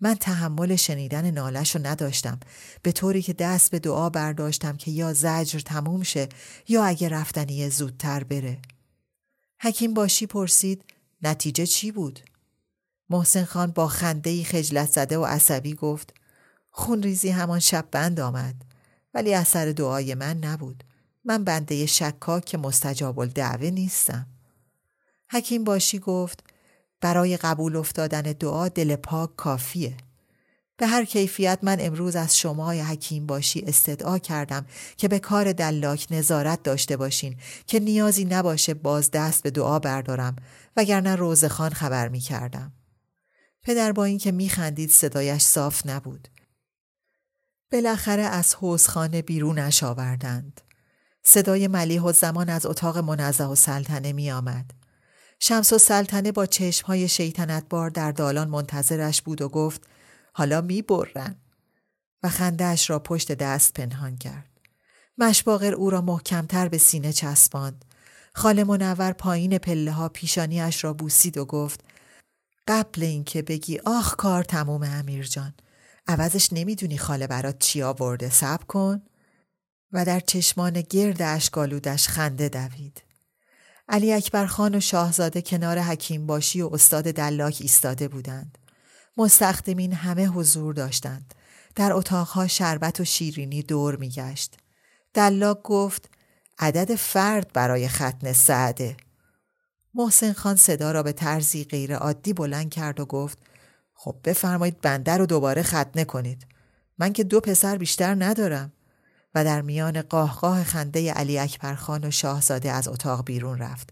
من 0.00 0.14
تحمل 0.14 0.76
شنیدن 0.76 1.30
نالش 1.30 1.76
رو 1.76 1.86
نداشتم 1.86 2.40
به 2.82 2.92
طوری 2.92 3.22
که 3.22 3.32
دست 3.32 3.70
به 3.70 3.78
دعا 3.78 4.10
برداشتم 4.10 4.76
که 4.76 4.90
یا 4.90 5.12
زجر 5.12 5.58
تموم 5.58 6.02
شه 6.02 6.28
یا 6.68 6.84
اگه 6.84 7.08
رفتنی 7.08 7.70
زودتر 7.70 8.24
بره. 8.24 8.58
حکیم 9.60 9.94
باشی 9.94 10.26
پرسید 10.26 10.84
نتیجه 11.22 11.66
چی 11.66 11.92
بود؟ 11.92 12.20
محسن 13.10 13.44
خان 13.44 13.70
با 13.70 13.88
خندهی 13.88 14.44
خجلت 14.44 14.90
زده 14.90 15.18
و 15.18 15.24
عصبی 15.24 15.74
گفت 15.74 16.14
خون 16.70 17.02
ریزی 17.02 17.30
همان 17.30 17.58
شب 17.58 17.88
بند 17.90 18.20
آمد 18.20 18.54
ولی 19.14 19.34
اثر 19.34 19.72
دعای 19.72 20.14
من 20.14 20.38
نبود. 20.38 20.84
من 21.24 21.44
بنده 21.44 21.86
شکاک 21.86 22.44
که 22.44 22.58
مستجاب 22.58 23.18
الدعوه 23.18 23.70
نیستم. 23.70 24.26
حکیم 25.30 25.64
باشی 25.64 25.98
گفت 25.98 26.44
برای 27.00 27.36
قبول 27.36 27.76
افتادن 27.76 28.22
دعا 28.22 28.68
دل 28.68 28.96
پاک 28.96 29.36
کافیه. 29.36 29.96
به 30.76 30.86
هر 30.86 31.04
کیفیت 31.04 31.58
من 31.62 31.76
امروز 31.80 32.16
از 32.16 32.38
شما 32.38 32.70
حکیم 32.70 33.26
باشی 33.26 33.60
استدعا 33.60 34.18
کردم 34.18 34.66
که 34.96 35.08
به 35.08 35.18
کار 35.18 35.52
دلاک 35.52 36.06
نظارت 36.10 36.62
داشته 36.62 36.96
باشین 36.96 37.36
که 37.66 37.80
نیازی 37.80 38.24
نباشه 38.24 38.74
باز 38.74 39.10
دست 39.10 39.42
به 39.42 39.50
دعا 39.50 39.78
بردارم 39.78 40.36
وگرنه 40.76 41.16
روزخان 41.16 41.70
خبر 41.70 42.08
می 42.08 42.20
کردم. 42.20 42.72
پدر 43.62 43.92
با 43.92 44.04
اینکه 44.04 44.32
می 44.32 44.48
خندید 44.48 44.90
صدایش 44.90 45.42
صاف 45.42 45.86
نبود. 45.86 46.28
بالاخره 47.72 48.22
از 48.22 48.54
حوزخانه 48.54 49.22
بیرونش 49.22 49.82
آوردند. 49.82 50.60
صدای 51.22 51.68
ملیح 51.68 52.02
و 52.02 52.12
زمان 52.12 52.48
از 52.48 52.66
اتاق 52.66 52.98
منزه 52.98 53.44
و 53.44 53.54
سلطنه 53.54 54.12
می 54.12 54.30
آمد. 54.30 54.70
شمس 55.38 55.72
و 55.72 55.78
سلطنه 55.78 56.32
با 56.32 56.46
چشمهای 56.46 57.08
شیطنت 57.08 57.64
بار 57.70 57.90
در 57.90 58.12
دالان 58.12 58.48
منتظرش 58.48 59.22
بود 59.22 59.42
و 59.42 59.48
گفت 59.48 59.86
حالا 60.32 60.60
می 60.60 60.82
برن. 60.82 61.36
و 62.22 62.28
خندهش 62.28 62.90
را 62.90 62.98
پشت 62.98 63.32
دست 63.32 63.74
پنهان 63.74 64.16
کرد. 64.16 64.50
مشباغر 65.18 65.74
او 65.74 65.90
را 65.90 66.00
محکمتر 66.00 66.68
به 66.68 66.78
سینه 66.78 67.12
چسباند. 67.12 67.84
خاله 68.34 68.64
منور 68.64 69.12
پایین 69.12 69.58
پله 69.58 69.92
ها 69.92 70.08
پیشانیش 70.08 70.84
را 70.84 70.92
بوسید 70.92 71.38
و 71.38 71.44
گفت 71.44 71.84
قبل 72.68 73.02
اینکه 73.02 73.42
بگی 73.42 73.78
آخ 73.78 74.16
کار 74.16 74.44
تموم 74.44 74.82
امیر 74.82 75.26
جان 75.26 75.54
عوضش 76.10 76.52
نمی‌دونی 76.52 76.98
خاله 76.98 77.26
برات 77.26 77.58
چی 77.58 77.82
آورده 77.82 78.30
سب 78.30 78.64
کن 78.68 79.02
و 79.92 80.04
در 80.04 80.20
چشمان 80.20 80.80
گرد 80.80 81.22
اشکالودش 81.22 82.08
خنده 82.08 82.48
دوید. 82.48 83.02
علی 83.88 84.12
اکبر 84.12 84.46
خان 84.46 84.74
و 84.74 84.80
شاهزاده 84.80 85.42
کنار 85.42 85.78
حکیم 85.78 86.26
باشی 86.26 86.62
و 86.62 86.70
استاد 86.72 87.04
دلاک 87.04 87.58
ایستاده 87.60 88.08
بودند. 88.08 88.58
مستخدمین 89.16 89.92
همه 89.92 90.26
حضور 90.26 90.74
داشتند. 90.74 91.34
در 91.74 91.92
اتاقها 91.92 92.46
شربت 92.46 93.00
و 93.00 93.04
شیرینی 93.04 93.62
دور 93.62 93.96
میگشت. 93.96 94.56
دلاک 95.14 95.62
گفت 95.62 96.08
عدد 96.58 96.94
فرد 96.94 97.52
برای 97.52 97.88
ختن 97.88 98.32
سعده. 98.32 98.96
محسن 99.94 100.32
خان 100.32 100.56
صدا 100.56 100.92
را 100.92 101.02
به 101.02 101.12
طرزی 101.12 101.64
غیر 101.64 101.96
عادی 101.96 102.32
بلند 102.32 102.70
کرد 102.70 103.00
و 103.00 103.06
گفت 103.06 103.38
خب 104.02 104.16
بفرمایید 104.24 104.80
بنده 104.80 105.16
رو 105.16 105.26
دوباره 105.26 105.62
ختنه 105.62 106.04
کنید. 106.04 106.46
من 106.98 107.12
که 107.12 107.24
دو 107.24 107.40
پسر 107.40 107.76
بیشتر 107.76 108.14
ندارم. 108.24 108.72
و 109.34 109.44
در 109.44 109.60
میان 109.60 110.02
قاهقاه 110.02 110.64
خنده 110.64 111.12
علی 111.12 111.38
اکبر 111.38 111.74
خان 111.74 112.04
و 112.04 112.10
شاهزاده 112.10 112.70
از 112.70 112.88
اتاق 112.88 113.24
بیرون 113.24 113.58
رفت. 113.58 113.90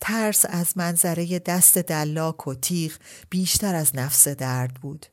ترس 0.00 0.44
از 0.48 0.76
منظره 0.76 1.38
دست 1.38 1.78
دلاک 1.78 2.46
و 2.46 2.54
تیغ 2.54 2.92
بیشتر 3.30 3.74
از 3.74 3.96
نفس 3.96 4.28
درد 4.28 4.74
بود. 4.74 5.06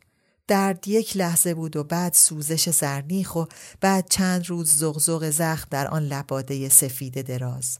درد 0.47 0.87
یک 0.87 1.17
لحظه 1.17 1.53
بود 1.53 1.75
و 1.75 1.83
بعد 1.83 2.13
سوزش 2.13 2.69
زرنیخ 2.69 3.35
و 3.35 3.45
بعد 3.81 4.07
چند 4.09 4.49
روز 4.49 4.77
زغزغ 4.77 5.29
زخم 5.29 5.67
در 5.71 5.87
آن 5.87 6.03
لباده 6.03 6.69
سفید 6.69 7.21
دراز. 7.21 7.77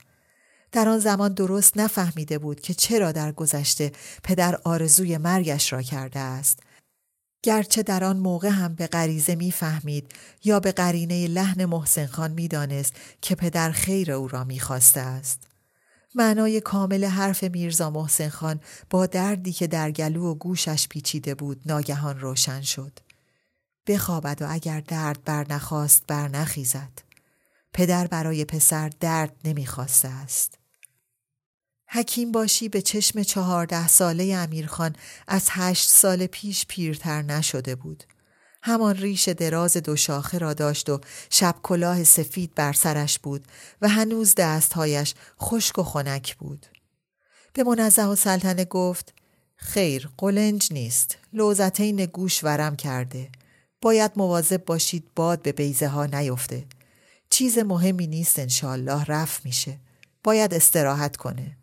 در 0.76 0.90
آن 0.90 1.00
زمان 1.00 1.34
درست 1.34 1.78
نفهمیده 1.78 2.38
بود 2.38 2.62
که 2.62 2.74
چرا 2.74 3.12
در 3.12 3.32
گذشته 3.32 3.92
پدر 4.24 4.56
آرزوی 4.64 5.18
مرگش 5.18 5.74
را 5.74 5.82
کرده 5.82 6.20
است 6.20 6.60
گرچه 7.44 7.84
در 7.84 8.04
آن 8.04 8.18
موقع 8.18 8.50
هم 8.50 8.76
به 8.76 8.88
غریزه 8.88 9.36
می‌فهمید 9.36 10.12
یا 10.44 10.60
به 10.60 10.72
قرینه 10.72 11.28
لحن 11.28 11.66
محسن 11.66 12.06
خان 12.06 12.32
می‌دانست 12.32 12.94
که 13.22 13.36
پدر 13.36 13.72
خیر 13.72 14.12
او 14.12 14.28
را 14.28 14.44
می‌خواسته 14.44 15.00
است. 15.00 15.48
معنای 16.16 16.62
کامل 16.62 17.06
حرف 17.06 17.44
میرزا 17.44 17.90
محسن 17.90 18.30
خان 18.30 18.60
با 18.90 19.06
دردی 19.06 19.54
که 19.54 19.68
در 19.68 19.92
گلو 19.92 20.32
و 20.32 20.36
گوشش 20.36 20.88
پیچیده 20.88 21.36
بود 21.36 21.62
ناگهان 21.66 22.20
روشن 22.20 22.62
شد. 22.62 23.00
بخوابد 23.88 24.42
و 24.42 24.46
اگر 24.50 24.80
درد 24.80 25.24
برنخواست 25.26 26.04
برنخیزد. 26.08 26.92
پدر 27.74 28.08
برای 28.08 28.46
پسر 28.46 28.92
درد 29.00 29.36
نمی‌خواسته 29.46 30.08
است. 30.08 30.65
حکیم 31.88 32.32
باشی 32.32 32.70
به 32.70 32.82
چشم 32.82 33.24
چهارده 33.24 33.88
ساله 33.88 34.36
امیرخان 34.36 34.96
از 35.28 35.48
هشت 35.50 35.90
سال 35.90 36.28
پیش 36.28 36.66
پیرتر 36.66 37.22
نشده 37.22 37.76
بود. 37.76 38.04
همان 38.64 38.96
ریش 38.96 39.30
دراز 39.30 39.78
دو 39.78 39.96
شاخه 39.96 40.38
را 40.38 40.54
داشت 40.54 40.90
و 40.90 41.02
شب 41.30 41.56
کلاه 41.64 42.04
سفید 42.04 42.56
بر 42.56 42.74
سرش 42.74 43.20
بود 43.20 43.46
و 43.82 43.90
هنوز 43.90 44.36
دستهایش 44.36 45.14
خشک 45.42 45.80
و 45.80 45.84
خنک 45.84 46.36
بود. 46.36 46.66
به 47.54 47.64
منزه 47.64 48.06
و 48.06 48.16
سلطنه 48.16 48.66
گفت 48.66 49.14
خیر 49.56 50.10
قلنج 50.18 50.68
نیست. 50.72 51.18
لوزتین 51.34 52.06
گوش 52.06 52.44
ورم 52.44 52.76
کرده. 52.76 53.30
باید 53.82 54.12
مواظب 54.16 54.66
باشید 54.66 55.08
باد 55.16 55.42
به 55.42 55.52
بیزه 55.52 55.88
ها 55.88 56.06
نیفته. 56.06 56.66
چیز 57.30 57.58
مهمی 57.58 58.08
نیست 58.08 58.40
انشالله 58.40 59.04
رفت 59.04 59.46
میشه. 59.46 59.80
باید 60.24 60.54
استراحت 60.54 61.16
کنه. 61.18 61.58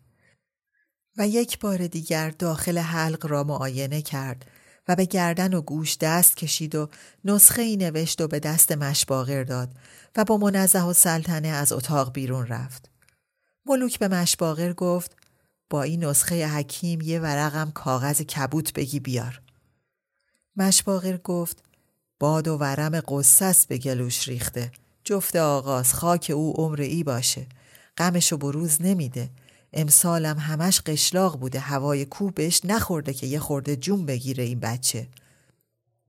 و 1.17 1.27
یک 1.27 1.59
بار 1.59 1.87
دیگر 1.87 2.29
داخل 2.29 2.77
حلق 2.77 3.25
را 3.25 3.43
معاینه 3.43 4.01
کرد 4.01 4.45
و 4.87 4.95
به 4.95 5.05
گردن 5.05 5.53
و 5.53 5.61
گوش 5.61 5.97
دست 5.97 6.37
کشید 6.37 6.75
و 6.75 6.89
نسخه 7.25 7.61
ای 7.61 7.77
نوشت 7.77 8.21
و 8.21 8.27
به 8.27 8.39
دست 8.39 8.71
مشباغر 8.71 9.43
داد 9.43 9.69
و 10.15 10.23
با 10.23 10.37
منزه 10.37 10.83
و 10.83 10.93
سلطنه 10.93 11.47
از 11.47 11.71
اتاق 11.71 12.13
بیرون 12.13 12.47
رفت. 12.47 12.89
ملوک 13.65 13.99
به 13.99 14.07
مشباغر 14.07 14.73
گفت 14.73 15.15
با 15.69 15.83
این 15.83 16.05
نسخه 16.05 16.47
حکیم 16.47 17.01
یه 17.01 17.19
ورقم 17.19 17.71
کاغذ 17.71 18.21
کبوت 18.21 18.73
بگی 18.73 18.99
بیار. 18.99 19.41
مشباغر 20.55 21.17
گفت 21.17 21.63
باد 22.19 22.47
و 22.47 22.57
ورم 22.57 23.01
قصص 23.07 23.65
به 23.65 23.77
گلوش 23.77 24.27
ریخته. 24.27 24.71
جفت 25.03 25.35
آغاز 25.35 25.93
خاک 25.93 26.31
او 26.35 26.53
عمر 26.57 26.81
ای 26.81 27.03
باشه. 27.03 27.47
غمشو 27.97 28.37
بروز 28.37 28.81
نمیده. 28.81 29.29
امسالم 29.73 30.39
همش 30.39 30.81
قشلاق 30.81 31.39
بوده 31.39 31.59
هوای 31.59 32.05
کوبش 32.05 32.65
نخورده 32.65 33.13
که 33.13 33.27
یه 33.27 33.39
خورده 33.39 33.75
جون 33.75 34.05
بگیره 34.05 34.43
این 34.43 34.59
بچه. 34.59 35.07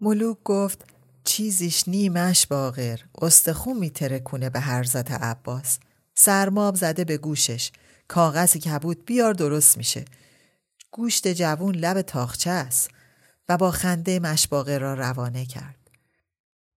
ملوک 0.00 0.38
گفت 0.44 0.84
چیزیش 1.24 1.88
نیمش 1.88 2.46
باغر 2.46 2.98
استخون 3.22 3.78
میترکونه 3.78 4.50
به 4.50 4.60
هرزت 4.60 5.10
عباس. 5.10 5.78
سرماب 6.14 6.74
زده 6.74 7.04
به 7.04 7.16
گوشش. 7.16 7.72
کاغذ 8.08 8.56
کبود 8.56 9.04
بیار 9.04 9.32
درست 9.34 9.76
میشه. 9.76 10.04
گوشت 10.90 11.28
جوون 11.28 11.74
لب 11.74 12.02
تاخچه 12.02 12.50
است 12.50 12.90
و 13.48 13.56
با 13.56 13.70
خنده 13.70 14.18
مشباغه 14.18 14.78
را 14.78 14.94
روانه 14.94 15.46
کرد. 15.46 15.83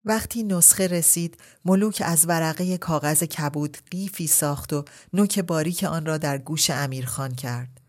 وقتی 0.05 0.43
نسخه 0.43 0.87
رسید 0.87 1.37
ملوک 1.65 2.03
از 2.05 2.29
ورقه 2.29 2.79
کاغذ 2.79 3.25
کبود 3.25 3.79
قیفی 3.91 4.27
ساخت 4.27 4.73
و 4.73 4.85
نوک 5.13 5.39
باریک 5.39 5.85
آن 5.85 6.07
را 6.07 6.19
در 6.19 6.39
گوش 6.39 6.71
امیرخان 6.71 7.35
کرد. 7.35 7.81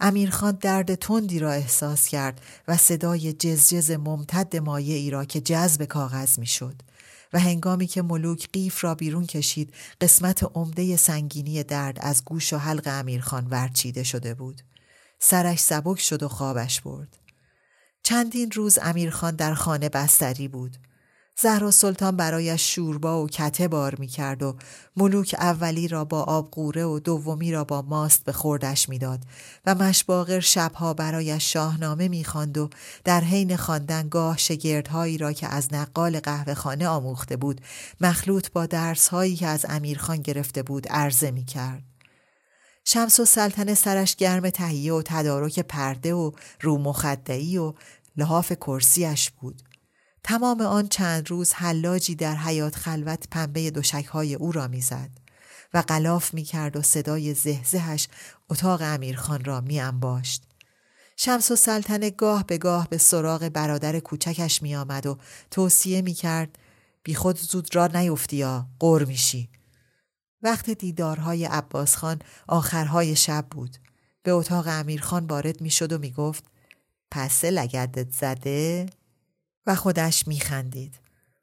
امیرخان 0.00 0.58
درد 0.60 0.94
تندی 0.94 1.38
را 1.38 1.52
احساس 1.52 2.08
کرد 2.08 2.40
و 2.68 2.76
صدای 2.76 3.32
جزجز 3.32 3.90
ممتد 3.90 4.56
مایه 4.56 4.96
ای 4.96 5.10
را 5.10 5.24
که 5.24 5.40
جذب 5.40 5.84
کاغذ 5.84 6.38
می‌شد 6.38 6.74
و 7.32 7.38
هنگامی 7.38 7.86
که 7.86 8.02
ملوک 8.02 8.48
قیف 8.52 8.84
را 8.84 8.94
بیرون 8.94 9.26
کشید 9.26 9.74
قسمت 10.00 10.42
عمده 10.54 10.96
سنگینی 10.96 11.62
درد 11.62 11.98
از 12.00 12.24
گوش 12.24 12.52
و 12.52 12.56
حلق 12.56 12.82
امیرخان 12.86 13.46
ورچیده 13.46 14.02
شده 14.02 14.34
بود. 14.34 14.62
سرش 15.18 15.60
سبک 15.60 16.00
شد 16.00 16.22
و 16.22 16.28
خوابش 16.28 16.80
برد. 16.80 17.18
چندین 18.02 18.50
روز 18.50 18.78
امیرخان 18.82 19.36
در 19.36 19.54
خانه 19.54 19.88
بستری 19.88 20.48
بود. 20.48 20.76
زهرا 21.40 21.70
سلطان 21.70 22.16
برایش 22.16 22.74
شوربا 22.74 23.24
و 23.24 23.28
کته 23.28 23.68
بار 23.68 23.94
می 23.94 24.06
کرد 24.06 24.42
و 24.42 24.56
ملوک 24.96 25.36
اولی 25.38 25.88
را 25.88 26.04
با 26.04 26.22
آب 26.22 26.50
قوره 26.50 26.84
و 26.84 26.98
دومی 26.98 27.52
را 27.52 27.64
با 27.64 27.82
ماست 27.82 28.24
به 28.24 28.32
خوردش 28.32 28.88
می‌داد 28.88 29.20
و 29.66 29.74
مشباغر 29.74 30.40
شبها 30.40 30.94
برایش 30.94 31.52
شاهنامه 31.52 32.08
می‌خواند 32.08 32.58
و 32.58 32.70
در 33.04 33.20
حین 33.20 33.56
خواندن 33.56 34.08
گاه 34.08 34.36
شگردهایی 34.38 35.18
را 35.18 35.32
که 35.32 35.46
از 35.46 35.74
نقال 35.74 36.20
قهوه 36.20 36.54
خانه 36.54 36.88
آموخته 36.88 37.36
بود 37.36 37.60
مخلوط 38.00 38.50
با 38.50 38.66
درسهایی 38.66 39.36
که 39.36 39.46
از 39.46 39.66
امیرخان 39.68 40.16
گرفته 40.16 40.62
بود 40.62 40.88
عرضه 40.88 41.30
می 41.30 41.44
کرد. 41.44 41.82
شمس 42.84 43.20
و 43.20 43.24
سلطنه 43.24 43.74
سرش 43.74 44.16
گرم 44.16 44.50
تهیه 44.50 44.92
و 44.92 45.02
تدارک 45.04 45.60
پرده 45.60 46.14
و 46.14 46.30
رو 46.60 46.78
مخدعی 46.78 47.58
و 47.58 47.74
لحاف 48.16 48.52
کرسیش 48.52 49.30
بود. 49.30 49.62
تمام 50.24 50.60
آن 50.60 50.88
چند 50.88 51.30
روز 51.30 51.52
حلاجی 51.52 52.14
در 52.14 52.36
حیات 52.36 52.76
خلوت 52.76 53.28
پنبه 53.30 53.70
دوشکهای 53.70 54.34
او 54.34 54.52
را 54.52 54.68
می‌زد 54.68 55.10
و 55.74 55.78
قلاف 55.78 56.34
می 56.34 56.42
کرد 56.42 56.76
و 56.76 56.82
صدای 56.82 57.34
زهزهش 57.34 58.08
اتاق 58.50 58.80
امیرخان 58.82 59.44
را 59.44 59.60
می 59.60 59.80
انباشت. 59.80 60.42
شمس 61.16 61.50
و 61.50 61.56
سلطنه 61.56 62.10
گاه 62.10 62.46
به 62.46 62.58
گاه 62.58 62.88
به 62.88 62.98
سراغ 62.98 63.48
برادر 63.48 64.00
کوچکش 64.00 64.62
می 64.62 64.76
آمد 64.76 65.06
و 65.06 65.18
توصیه 65.50 66.02
می 66.02 66.14
کرد 66.14 66.58
بی 67.02 67.14
خود 67.14 67.38
زود 67.38 67.76
را 67.76 67.86
نیفتی 67.86 68.36
یا 68.36 68.66
قر 68.78 69.04
میشی. 69.04 69.50
وقت 70.42 70.70
دیدارهای 70.70 71.44
عباس 71.44 71.96
خان 71.96 72.18
آخرهای 72.48 73.16
شب 73.16 73.46
بود. 73.50 73.76
به 74.22 74.30
اتاق 74.30 74.64
امیرخان 74.68 75.26
وارد 75.26 75.60
می 75.60 75.70
شد 75.70 75.92
و 75.92 75.98
می 75.98 76.10
گفت 76.10 76.44
پس 77.10 77.44
لگدت 77.44 78.10
زده؟ 78.10 78.86
و 79.66 79.74
خودش 79.74 80.28
میخندید. 80.28 80.94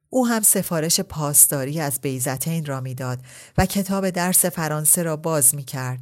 او 0.10 0.28
هم 0.28 0.42
سفارش 0.42 1.00
پاسداری 1.00 1.80
از 1.80 2.02
بیزتین 2.02 2.66
را 2.66 2.82
می‌داد 2.82 3.20
و 3.58 3.66
کتاب 3.66 4.10
درس 4.10 4.46
فرانسه 4.46 5.04
را 5.04 5.16
باز 5.16 5.56
می‌کرد. 5.56 6.00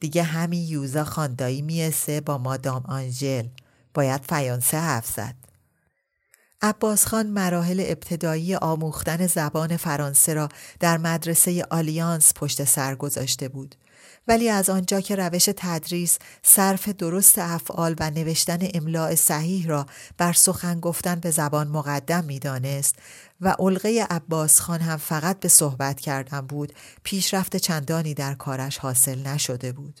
دیگه 0.00 0.22
همین 0.22 0.68
یوزا 0.68 1.04
خاندایی 1.04 1.62
میسه 1.62 2.20
با 2.20 2.38
مادام 2.38 2.82
آنژل 2.86 3.46
باید 3.94 4.24
فیانسه 4.28 4.78
حرف 4.78 5.06
زد. 5.06 5.34
عباس 6.62 7.06
خان 7.06 7.26
مراحل 7.26 7.84
ابتدایی 7.86 8.54
آموختن 8.54 9.26
زبان 9.26 9.76
فرانسه 9.76 10.34
را 10.34 10.48
در 10.80 10.98
مدرسه 10.98 11.64
آلیانس 11.70 12.32
پشت 12.34 12.64
سر 12.64 12.94
گذاشته 12.94 13.48
بود. 13.48 13.74
ولی 14.28 14.48
از 14.48 14.70
آنجا 14.70 15.00
که 15.00 15.16
روش 15.16 15.48
تدریس 15.56 16.18
صرف 16.42 16.88
درست 16.88 17.38
افعال 17.38 17.94
و 18.00 18.10
نوشتن 18.10 18.58
املاع 18.74 19.14
صحیح 19.14 19.66
را 19.66 19.86
بر 20.18 20.32
سخن 20.32 20.80
گفتن 20.80 21.20
به 21.20 21.30
زبان 21.30 21.68
مقدم 21.68 22.24
می‌دانست 22.24 22.96
و 23.40 23.56
علقه 23.58 24.06
عباس 24.10 24.60
خان 24.60 24.80
هم 24.80 24.96
فقط 24.96 25.40
به 25.40 25.48
صحبت 25.48 26.00
کردن 26.00 26.40
بود 26.40 26.72
پیشرفت 27.02 27.56
چندانی 27.56 28.14
در 28.14 28.34
کارش 28.34 28.78
حاصل 28.78 29.26
نشده 29.26 29.72
بود. 29.72 30.00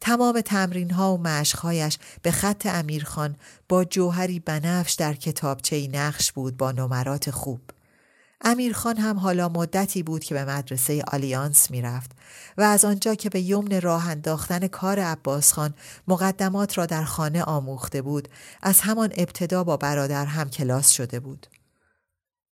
تمام 0.00 0.40
تمرین 0.40 0.90
ها 0.90 1.14
و 1.14 1.20
مشقهایش 1.20 1.98
به 2.22 2.30
خط 2.30 2.66
امیرخان 2.66 3.36
با 3.68 3.84
جوهری 3.84 4.40
بنفش 4.40 4.92
در 4.92 5.14
کتابچه 5.14 5.88
نقش 5.88 6.32
بود 6.32 6.56
با 6.56 6.72
نمرات 6.72 7.30
خوب. 7.30 7.60
امیرخان 8.40 8.96
هم 8.96 9.18
حالا 9.18 9.48
مدتی 9.48 10.02
بود 10.02 10.24
که 10.24 10.34
به 10.34 10.44
مدرسه 10.44 11.02
آلیانس 11.12 11.70
می‌رفت 11.70 12.10
و 12.58 12.62
از 12.62 12.84
آنجا 12.84 13.14
که 13.14 13.30
به 13.30 13.40
یمن 13.40 13.80
راه 13.80 14.08
انداختن 14.08 14.66
کار 14.66 15.00
عباس 15.00 15.52
خان 15.52 15.74
مقدمات 16.08 16.78
را 16.78 16.86
در 16.86 17.04
خانه 17.04 17.42
آموخته 17.42 18.02
بود 18.02 18.28
از 18.62 18.80
همان 18.80 19.12
ابتدا 19.16 19.64
با 19.64 19.76
برادر 19.76 20.26
هم 20.26 20.50
کلاس 20.50 20.90
شده 20.90 21.20
بود. 21.20 21.46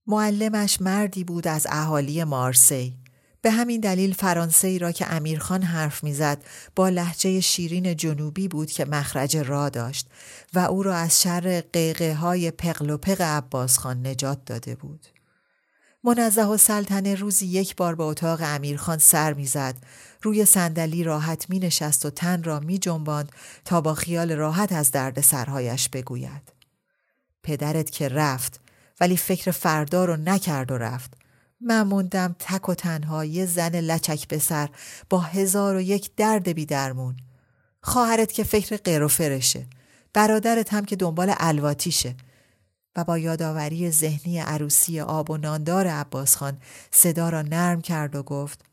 معلمش 0.08 0.82
مردی 0.82 1.24
بود 1.24 1.48
از 1.48 1.68
اهالی 1.70 2.24
مارسی. 2.24 2.98
به 3.42 3.52
همین 3.52 3.82
دلیل 3.82 4.14
فرانسه 4.14 4.78
را 4.78 4.92
که 4.92 5.14
امیرخان 5.14 5.64
حرف 5.64 6.04
می‌زد 6.04 6.44
با 6.76 6.90
لهجه 6.90 7.40
شیرین 7.40 7.96
جنوبی 7.96 8.48
بود 8.48 8.72
که 8.72 8.86
مخرج 8.86 9.38
را 9.38 9.70
داشت 9.70 10.08
و 10.54 10.60
او 10.60 10.84
را 10.84 10.96
از 10.96 11.22
شر 11.22 11.62
قیقه 11.74 12.14
های 12.14 12.52
پقل 12.52 12.90
و 12.90 12.98
پق 12.98 13.22
عباس 13.22 13.78
خان 13.78 14.08
نجات 14.08 14.46
داده 14.46 14.76
بود. 14.76 15.21
منزه 16.04 16.44
و 16.44 16.58
سلطنه 16.58 17.16
روزی 17.16 17.46
یک 17.46 17.76
بار 17.76 17.96
به 17.96 18.04
اتاق 18.04 18.40
امیرخان 18.44 18.98
سر 18.98 19.34
می‌زد. 19.34 19.76
روی 20.22 20.46
صندلی 20.46 21.04
راحت 21.04 21.50
می 21.50 21.60
نشست 21.60 22.06
و 22.06 22.10
تن 22.10 22.44
را 22.44 22.60
می 22.60 22.80
جنباند 22.80 23.32
تا 23.66 23.82
با 23.82 23.94
خیال 23.94 24.32
راحت 24.32 24.72
از 24.72 24.92
درد 24.92 25.22
سرهایش 25.22 25.90
بگوید. 25.90 26.54
پدرت 27.44 27.90
که 27.90 28.10
رفت 28.10 28.60
ولی 29.02 29.18
فکر 29.18 29.52
فردا 29.52 30.06
رو 30.06 30.18
نکرد 30.18 30.72
و 30.72 30.78
رفت. 30.78 31.14
من 31.62 31.82
موندم 31.82 32.36
تک 32.40 32.70
و 32.70 32.76
تنها 32.76 33.26
یه 33.26 33.46
زن 33.46 33.76
لچک 33.76 34.28
به 34.28 34.40
سر 34.40 34.70
با 35.10 35.20
هزار 35.20 35.76
و 35.76 35.82
یک 35.82 36.16
درد 36.16 36.50
بی 36.50 36.66
درمون. 36.66 37.18
خواهرت 37.82 38.32
که 38.32 38.44
فکر 38.44 38.78
غیر 38.78 39.04
و 39.04 39.08
فرشه. 39.08 39.68
برادرت 40.14 40.74
هم 40.74 40.86
که 40.86 40.96
دنبال 40.96 41.34
الواتیشه 41.38 42.16
و 42.96 43.04
با 43.04 43.18
یادآوری 43.18 43.92
ذهنی 43.92 44.40
عروسی 44.40 45.00
آب 45.00 45.32
و 45.32 45.38
ناندار 45.38 45.88
عباس 45.88 46.36
خان 46.36 46.58
صدا 46.92 47.30
را 47.30 47.42
نرم 47.42 47.82
کرد 47.82 48.16
و 48.16 48.24
گفت 48.24 48.66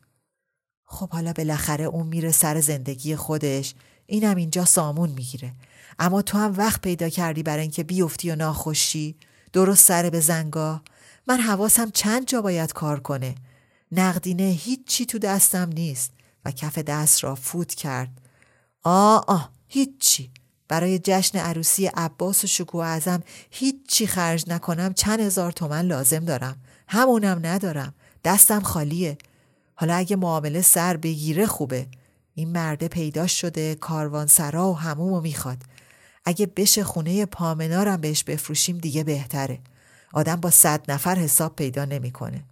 خب 0.85 1.09
حالا 1.09 1.33
بالاخره 1.33 1.85
اون 1.85 2.07
میره 2.07 2.31
سر 2.31 2.61
زندگی 2.61 3.15
خودش. 3.15 3.75
اینم 4.05 4.35
اینجا 4.35 4.65
سامون 4.65 5.09
می‌گیره. 5.09 5.53
اما 5.99 6.21
تو 6.21 6.37
هم 6.37 6.53
وقت 6.57 6.81
پیدا 6.81 7.09
کردی 7.09 7.43
برای 7.43 7.61
اینکه 7.61 7.83
بیفتی 7.83 8.31
و 8.31 8.35
ناخوشی. 8.35 9.15
درست 9.53 9.85
سر 9.85 10.09
به 10.09 10.19
زنگاه 10.19 10.83
من 11.27 11.39
حواسم 11.39 11.89
چند 11.89 12.27
جا 12.27 12.41
باید 12.41 12.73
کار 12.73 12.99
کنه. 12.99 13.35
نقدینه 13.91 14.57
چی 14.87 15.05
تو 15.05 15.19
دستم 15.19 15.69
نیست. 15.69 16.11
و 16.45 16.51
کف 16.51 16.77
دست 16.77 17.23
را 17.23 17.35
فوت 17.35 17.73
کرد. 17.73 18.21
آه 18.83 19.25
آه 19.27 19.51
هیچی. 19.67 20.31
برای 20.69 20.99
جشن 21.03 21.39
عروسی 21.39 21.85
عباس 21.85 22.43
و 22.43 22.47
شکوه 22.47 22.85
ازم 22.85 23.23
هیچی 23.51 24.07
خرج 24.07 24.43
نکنم 24.47 24.93
چند 24.93 25.19
هزار 25.19 25.51
تومن 25.51 25.81
لازم 25.81 26.25
دارم. 26.25 26.57
همونم 26.87 27.39
ندارم. 27.43 27.93
دستم 28.23 28.59
خالیه. 28.59 29.17
حالا 29.75 29.95
اگه 29.95 30.15
معامله 30.15 30.61
سر 30.61 30.97
بگیره 30.97 31.45
خوبه. 31.45 31.87
این 32.35 32.51
مرده 32.51 32.87
پیدا 32.87 33.27
شده 33.27 33.75
کاروان 33.75 34.27
سرا 34.27 34.69
و 34.69 34.77
همومو 34.77 35.21
می‌خواد. 35.21 35.57
اگه 36.25 36.45
بشه 36.45 36.83
خونه 36.83 37.25
پامنارم 37.25 38.01
بهش 38.01 38.23
بفروشیم 38.23 38.77
دیگه 38.77 39.03
بهتره. 39.03 39.59
آدم 40.13 40.35
با 40.35 40.49
صد 40.49 40.91
نفر 40.91 41.15
حساب 41.15 41.55
پیدا 41.55 41.85
نمی‌کنه. 41.85 42.43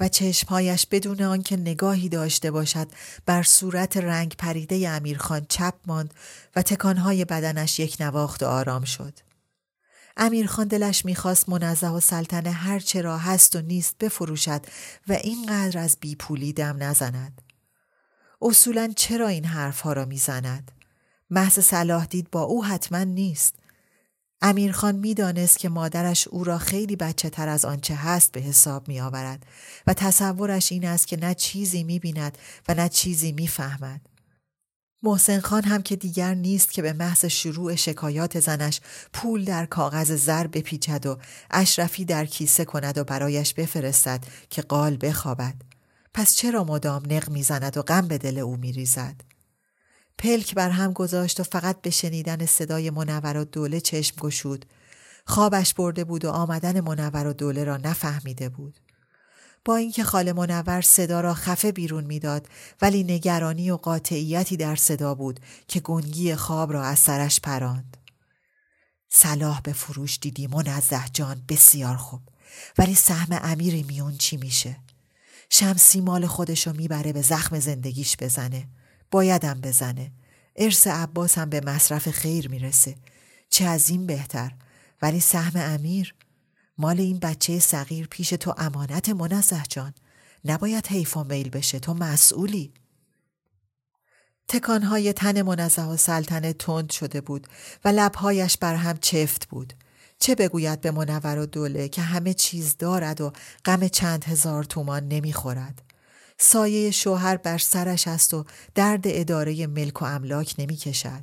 و 0.00 0.08
چشمهایش 0.08 0.86
بدون 0.86 1.22
آنکه 1.22 1.56
نگاهی 1.56 2.08
داشته 2.08 2.50
باشد 2.50 2.88
بر 3.26 3.42
صورت 3.42 3.96
رنگ 3.96 4.34
پریده 4.38 4.88
امیرخان 4.88 5.46
چپ 5.48 5.74
ماند 5.86 6.14
و 6.56 6.62
تکانهای 6.62 7.24
بدنش 7.24 7.80
یک 7.80 7.96
نواخت 8.00 8.42
و 8.42 8.46
آرام 8.46 8.84
شد. 8.84 9.18
امیرخان 10.16 10.68
دلش 10.68 11.04
می‌خواست 11.04 11.48
منزه 11.48 11.88
و 11.88 12.00
سلطنه 12.00 12.50
هر 12.50 12.82
را 12.94 13.18
هست 13.18 13.56
و 13.56 13.60
نیست 13.60 13.98
بفروشد 14.00 14.62
و 15.08 15.12
اینقدر 15.12 15.78
از 15.78 15.96
بیپولی 16.00 16.52
دم 16.52 16.82
نزند. 16.82 17.42
اصولا 18.42 18.92
چرا 18.96 19.28
این 19.28 19.44
حرفها 19.44 19.92
را 19.92 20.04
می‌زند؟ 20.04 20.70
محض 21.30 21.58
صلاح 21.58 22.06
دید 22.06 22.30
با 22.30 22.42
او 22.42 22.64
حتما 22.64 23.04
نیست. 23.04 23.54
امیرخان 24.42 24.94
می‌دانست 24.94 25.58
که 25.58 25.68
مادرش 25.68 26.28
او 26.28 26.44
را 26.44 26.58
خیلی 26.58 26.96
بچه 26.96 27.30
تر 27.30 27.48
از 27.48 27.64
آنچه 27.64 27.94
هست 27.94 28.32
به 28.32 28.40
حساب 28.40 28.88
می 28.88 29.00
آورد 29.00 29.46
و 29.86 29.94
تصورش 29.94 30.72
این 30.72 30.86
است 30.86 31.06
که 31.06 31.16
نه 31.16 31.34
چیزی 31.34 31.84
می 31.84 31.98
بیند 31.98 32.38
و 32.68 32.74
نه 32.74 32.88
چیزی 32.88 33.32
می 33.32 33.48
فهمد. 33.48 34.00
محسن 35.02 35.40
خان 35.40 35.64
هم 35.64 35.82
که 35.82 35.96
دیگر 35.96 36.34
نیست 36.34 36.72
که 36.72 36.82
به 36.82 36.92
محض 36.92 37.24
شروع 37.24 37.74
شکایات 37.74 38.40
زنش 38.40 38.80
پول 39.12 39.44
در 39.44 39.66
کاغذ 39.66 40.12
زر 40.12 40.46
بپیچد 40.46 41.06
و 41.06 41.18
اشرفی 41.50 42.04
در 42.04 42.26
کیسه 42.26 42.64
کند 42.64 42.98
و 42.98 43.04
برایش 43.04 43.54
بفرستد 43.54 44.24
که 44.50 44.62
قال 44.62 44.98
بخوابد. 45.00 45.54
پس 46.14 46.34
چرا 46.34 46.64
مدام 46.64 47.02
نق 47.10 47.30
می‌زند 47.30 47.76
و 47.76 47.82
غم 47.82 48.08
به 48.08 48.18
دل 48.18 48.38
او 48.38 48.56
میریزد؟ 48.56 49.27
پلک 50.18 50.54
بر 50.54 50.70
هم 50.70 50.92
گذاشت 50.92 51.40
و 51.40 51.42
فقط 51.42 51.80
به 51.80 51.90
شنیدن 51.90 52.46
صدای 52.46 52.90
منور 52.90 53.36
و 53.36 53.44
دوله 53.44 53.80
چشم 53.80 54.16
گشود. 54.20 54.66
خوابش 55.26 55.74
برده 55.74 56.04
بود 56.04 56.24
و 56.24 56.30
آمدن 56.30 56.80
منور 56.80 57.26
و 57.26 57.32
دوله 57.32 57.64
را 57.64 57.76
نفهمیده 57.76 58.48
بود. 58.48 58.80
با 59.64 59.76
اینکه 59.76 60.04
خاله 60.04 60.32
منور 60.32 60.80
صدا 60.80 61.20
را 61.20 61.34
خفه 61.34 61.72
بیرون 61.72 62.04
می‌داد 62.04 62.46
ولی 62.82 63.04
نگرانی 63.04 63.70
و 63.70 63.76
قاطعیتی 63.76 64.56
در 64.56 64.76
صدا 64.76 65.14
بود 65.14 65.40
که 65.68 65.80
گنگی 65.80 66.34
خواب 66.34 66.72
را 66.72 66.84
از 66.84 66.98
سرش 66.98 67.40
پراند. 67.40 67.96
صلاح 69.08 69.60
به 69.60 69.72
فروش 69.72 70.18
دیدی 70.20 70.46
منزه 70.46 71.00
جان 71.12 71.42
بسیار 71.48 71.96
خوب 71.96 72.20
ولی 72.78 72.94
سهم 72.94 73.38
امیری 73.42 73.82
میون 73.82 74.16
چی 74.16 74.36
میشه؟ 74.36 74.76
شمسی 75.50 76.00
مال 76.00 76.26
خودشو 76.26 76.72
می‌بره 76.72 77.12
به 77.12 77.22
زخم 77.22 77.58
زندگیش 77.58 78.16
بزنه 78.16 78.68
بایدم 79.10 79.60
بزنه. 79.60 80.12
ارث 80.56 80.86
عباس 80.86 81.38
هم 81.38 81.50
به 81.50 81.60
مصرف 81.60 82.10
خیر 82.10 82.48
می‌رسه. 82.48 82.96
چه 83.50 83.64
از 83.64 83.90
این 83.90 84.06
بهتر؟ 84.06 84.52
ولی 85.02 85.20
سهم 85.20 85.52
امیر؟ 85.54 86.14
مال 86.78 87.00
این 87.00 87.18
بچه 87.18 87.58
صغیر 87.58 88.06
پیش 88.06 88.28
تو 88.28 88.54
امانت 88.58 89.08
منزه 89.08 89.62
جان. 89.68 89.94
نباید 90.44 90.86
حیف 90.86 91.16
و 91.16 91.24
میل 91.24 91.48
بشه. 91.48 91.78
تو 91.78 91.94
مسئولی. 91.94 92.72
تکانهای 94.48 95.12
تن 95.12 95.42
منزه 95.42 95.82
و 95.82 95.96
سلطنه 95.96 96.52
تند 96.52 96.90
شده 96.90 97.20
بود 97.20 97.46
و 97.84 97.88
لبهایش 97.88 98.56
بر 98.56 98.74
هم 98.74 98.96
چفت 98.96 99.48
بود. 99.48 99.72
چه 100.18 100.34
بگوید 100.34 100.80
به 100.80 100.90
منور 100.90 101.38
و 101.38 101.46
دوله 101.46 101.88
که 101.88 102.02
همه 102.02 102.34
چیز 102.34 102.76
دارد 102.76 103.20
و 103.20 103.32
غم 103.64 103.88
چند 103.88 104.24
هزار 104.24 104.64
تومان 104.64 105.08
نمی‌خورد؟ 105.08 105.82
سایه 106.40 106.90
شوهر 106.90 107.36
بر 107.36 107.58
سرش 107.58 108.08
است 108.08 108.34
و 108.34 108.44
درد 108.74 109.02
اداره 109.04 109.66
ملک 109.66 110.02
و 110.02 110.04
املاک 110.04 110.54
نمی 110.58 110.76
کشد. 110.76 111.22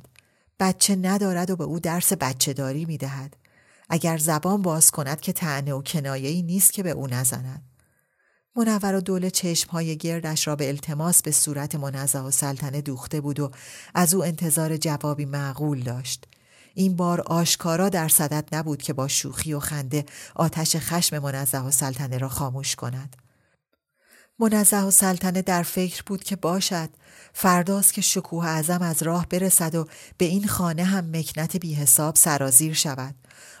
بچه 0.60 0.96
ندارد 0.96 1.50
و 1.50 1.56
به 1.56 1.64
او 1.64 1.80
درس 1.80 2.12
بچه 2.12 2.52
داری 2.52 2.84
می 2.84 2.98
دهد. 2.98 3.36
اگر 3.88 4.18
زبان 4.18 4.62
باز 4.62 4.90
کند 4.90 5.20
که 5.20 5.32
تعنه 5.32 5.72
و 5.72 5.82
کنایه 5.82 6.42
نیست 6.42 6.72
که 6.72 6.82
به 6.82 6.90
او 6.90 7.06
نزند. 7.06 7.62
منور 8.56 8.94
و 8.94 9.00
دوله 9.00 9.30
چشمهای 9.30 9.96
گردش 9.96 10.46
را 10.46 10.56
به 10.56 10.68
التماس 10.68 11.22
به 11.22 11.30
صورت 11.30 11.74
منزه 11.74 12.18
و 12.18 12.30
سلطنه 12.30 12.80
دوخته 12.80 13.20
بود 13.20 13.40
و 13.40 13.50
از 13.94 14.14
او 14.14 14.24
انتظار 14.24 14.76
جوابی 14.76 15.24
معقول 15.24 15.80
داشت. 15.80 16.24
این 16.74 16.96
بار 16.96 17.20
آشکارا 17.20 17.88
در 17.88 18.08
صدت 18.08 18.44
نبود 18.52 18.82
که 18.82 18.92
با 18.92 19.08
شوخی 19.08 19.52
و 19.52 19.60
خنده 19.60 20.04
آتش 20.34 20.76
خشم 20.76 21.18
منزه 21.18 21.58
و 21.58 21.70
سلطنه 21.70 22.18
را 22.18 22.28
خاموش 22.28 22.76
کند. 22.76 23.16
منزه 24.38 24.82
و 24.82 24.90
سلطنه 24.90 25.42
در 25.42 25.62
فکر 25.62 26.02
بود 26.06 26.24
که 26.24 26.36
باشد 26.36 26.90
فرداست 27.32 27.94
که 27.94 28.00
شکوه 28.00 28.46
اعظم 28.46 28.82
از 28.82 29.02
راه 29.02 29.26
برسد 29.26 29.74
و 29.74 29.86
به 30.18 30.24
این 30.24 30.46
خانه 30.46 30.84
هم 30.84 31.10
مکنت 31.16 31.56
بی 31.56 31.74
حساب 31.74 32.16
سرازیر 32.16 32.74
شود 32.74 33.14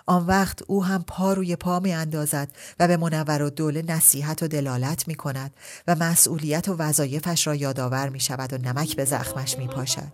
آن 0.06 0.26
وقت 0.26 0.62
او 0.66 0.84
هم 0.84 1.02
پا 1.02 1.32
روی 1.32 1.56
پا 1.56 1.80
می 1.80 1.92
اندازد 1.92 2.48
و 2.80 2.88
به 2.88 2.96
منور 2.96 3.42
و 3.42 3.50
دوله 3.50 3.82
نصیحت 3.82 4.42
و 4.42 4.48
دلالت 4.48 5.08
می 5.08 5.14
کند 5.14 5.54
و 5.88 5.94
مسئولیت 5.94 6.68
و 6.68 6.76
وظایفش 6.76 7.46
را 7.46 7.54
یادآور 7.54 8.08
می 8.08 8.20
شود 8.20 8.52
و 8.52 8.58
نمک 8.58 8.96
به 8.96 9.04
زخمش 9.04 9.58
می 9.58 9.66
پاشد. 9.66 10.12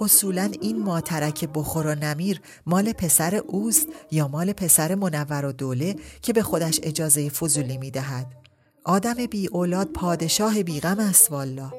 اصولا 0.00 0.50
این 0.60 0.82
ماترک 0.82 1.48
بخور 1.54 1.86
و 1.86 1.94
نمیر 1.94 2.40
مال 2.66 2.92
پسر 2.92 3.34
اوست 3.34 3.86
یا 4.10 4.28
مال 4.28 4.52
پسر 4.52 4.94
منور 4.94 5.44
و 5.44 5.52
دوله 5.52 5.96
که 6.22 6.32
به 6.32 6.42
خودش 6.42 6.80
اجازه 6.82 7.28
فضولی 7.28 7.78
می 7.78 7.90
دهد. 7.90 8.45
آدم 8.86 9.26
بی 9.26 9.48
اولاد 9.48 9.86
پادشاه 9.86 10.62
بیغم 10.62 11.00
است 11.00 11.32
والا. 11.32 11.72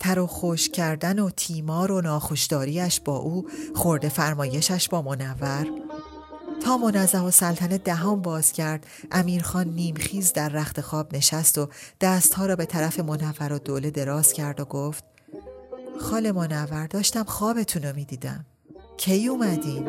تر 0.00 0.18
و 0.18 0.26
خوش 0.26 0.68
کردن 0.68 1.18
و 1.18 1.30
تیمار 1.30 1.92
و 1.92 2.00
ناخوشداریش 2.00 3.00
با 3.00 3.16
او 3.16 3.48
خورده 3.74 4.08
فرمایشش 4.08 4.88
با 4.88 5.02
منور. 5.02 5.66
تا 6.64 6.76
منزه 6.76 7.18
و 7.18 7.30
سلطنه 7.30 7.78
دهان 7.78 8.22
باز 8.22 8.52
کرد 8.52 8.86
امیرخان 9.12 9.68
نیمخیز 9.68 10.32
در 10.32 10.48
رخت 10.48 10.80
خواب 10.80 11.16
نشست 11.16 11.58
و 11.58 11.68
دستها 12.00 12.46
را 12.46 12.56
به 12.56 12.66
طرف 12.66 13.00
منور 13.00 13.52
و 13.52 13.58
دوله 13.58 13.90
دراز 13.90 14.32
کرد 14.32 14.60
و 14.60 14.64
گفت 14.64 15.04
خال 16.00 16.30
منور 16.30 16.86
داشتم 16.86 17.24
خوابتون 17.24 17.82
رو 17.82 17.96
می‌دیدم. 17.96 18.46
کی 18.96 19.28
اومدین؟ 19.28 19.88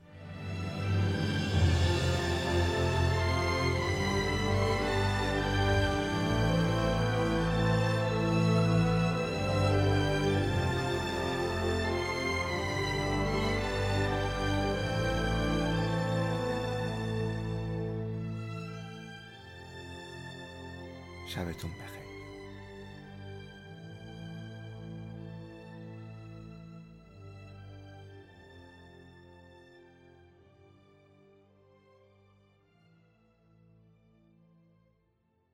Chavez 21.41 21.63
un 21.63 21.80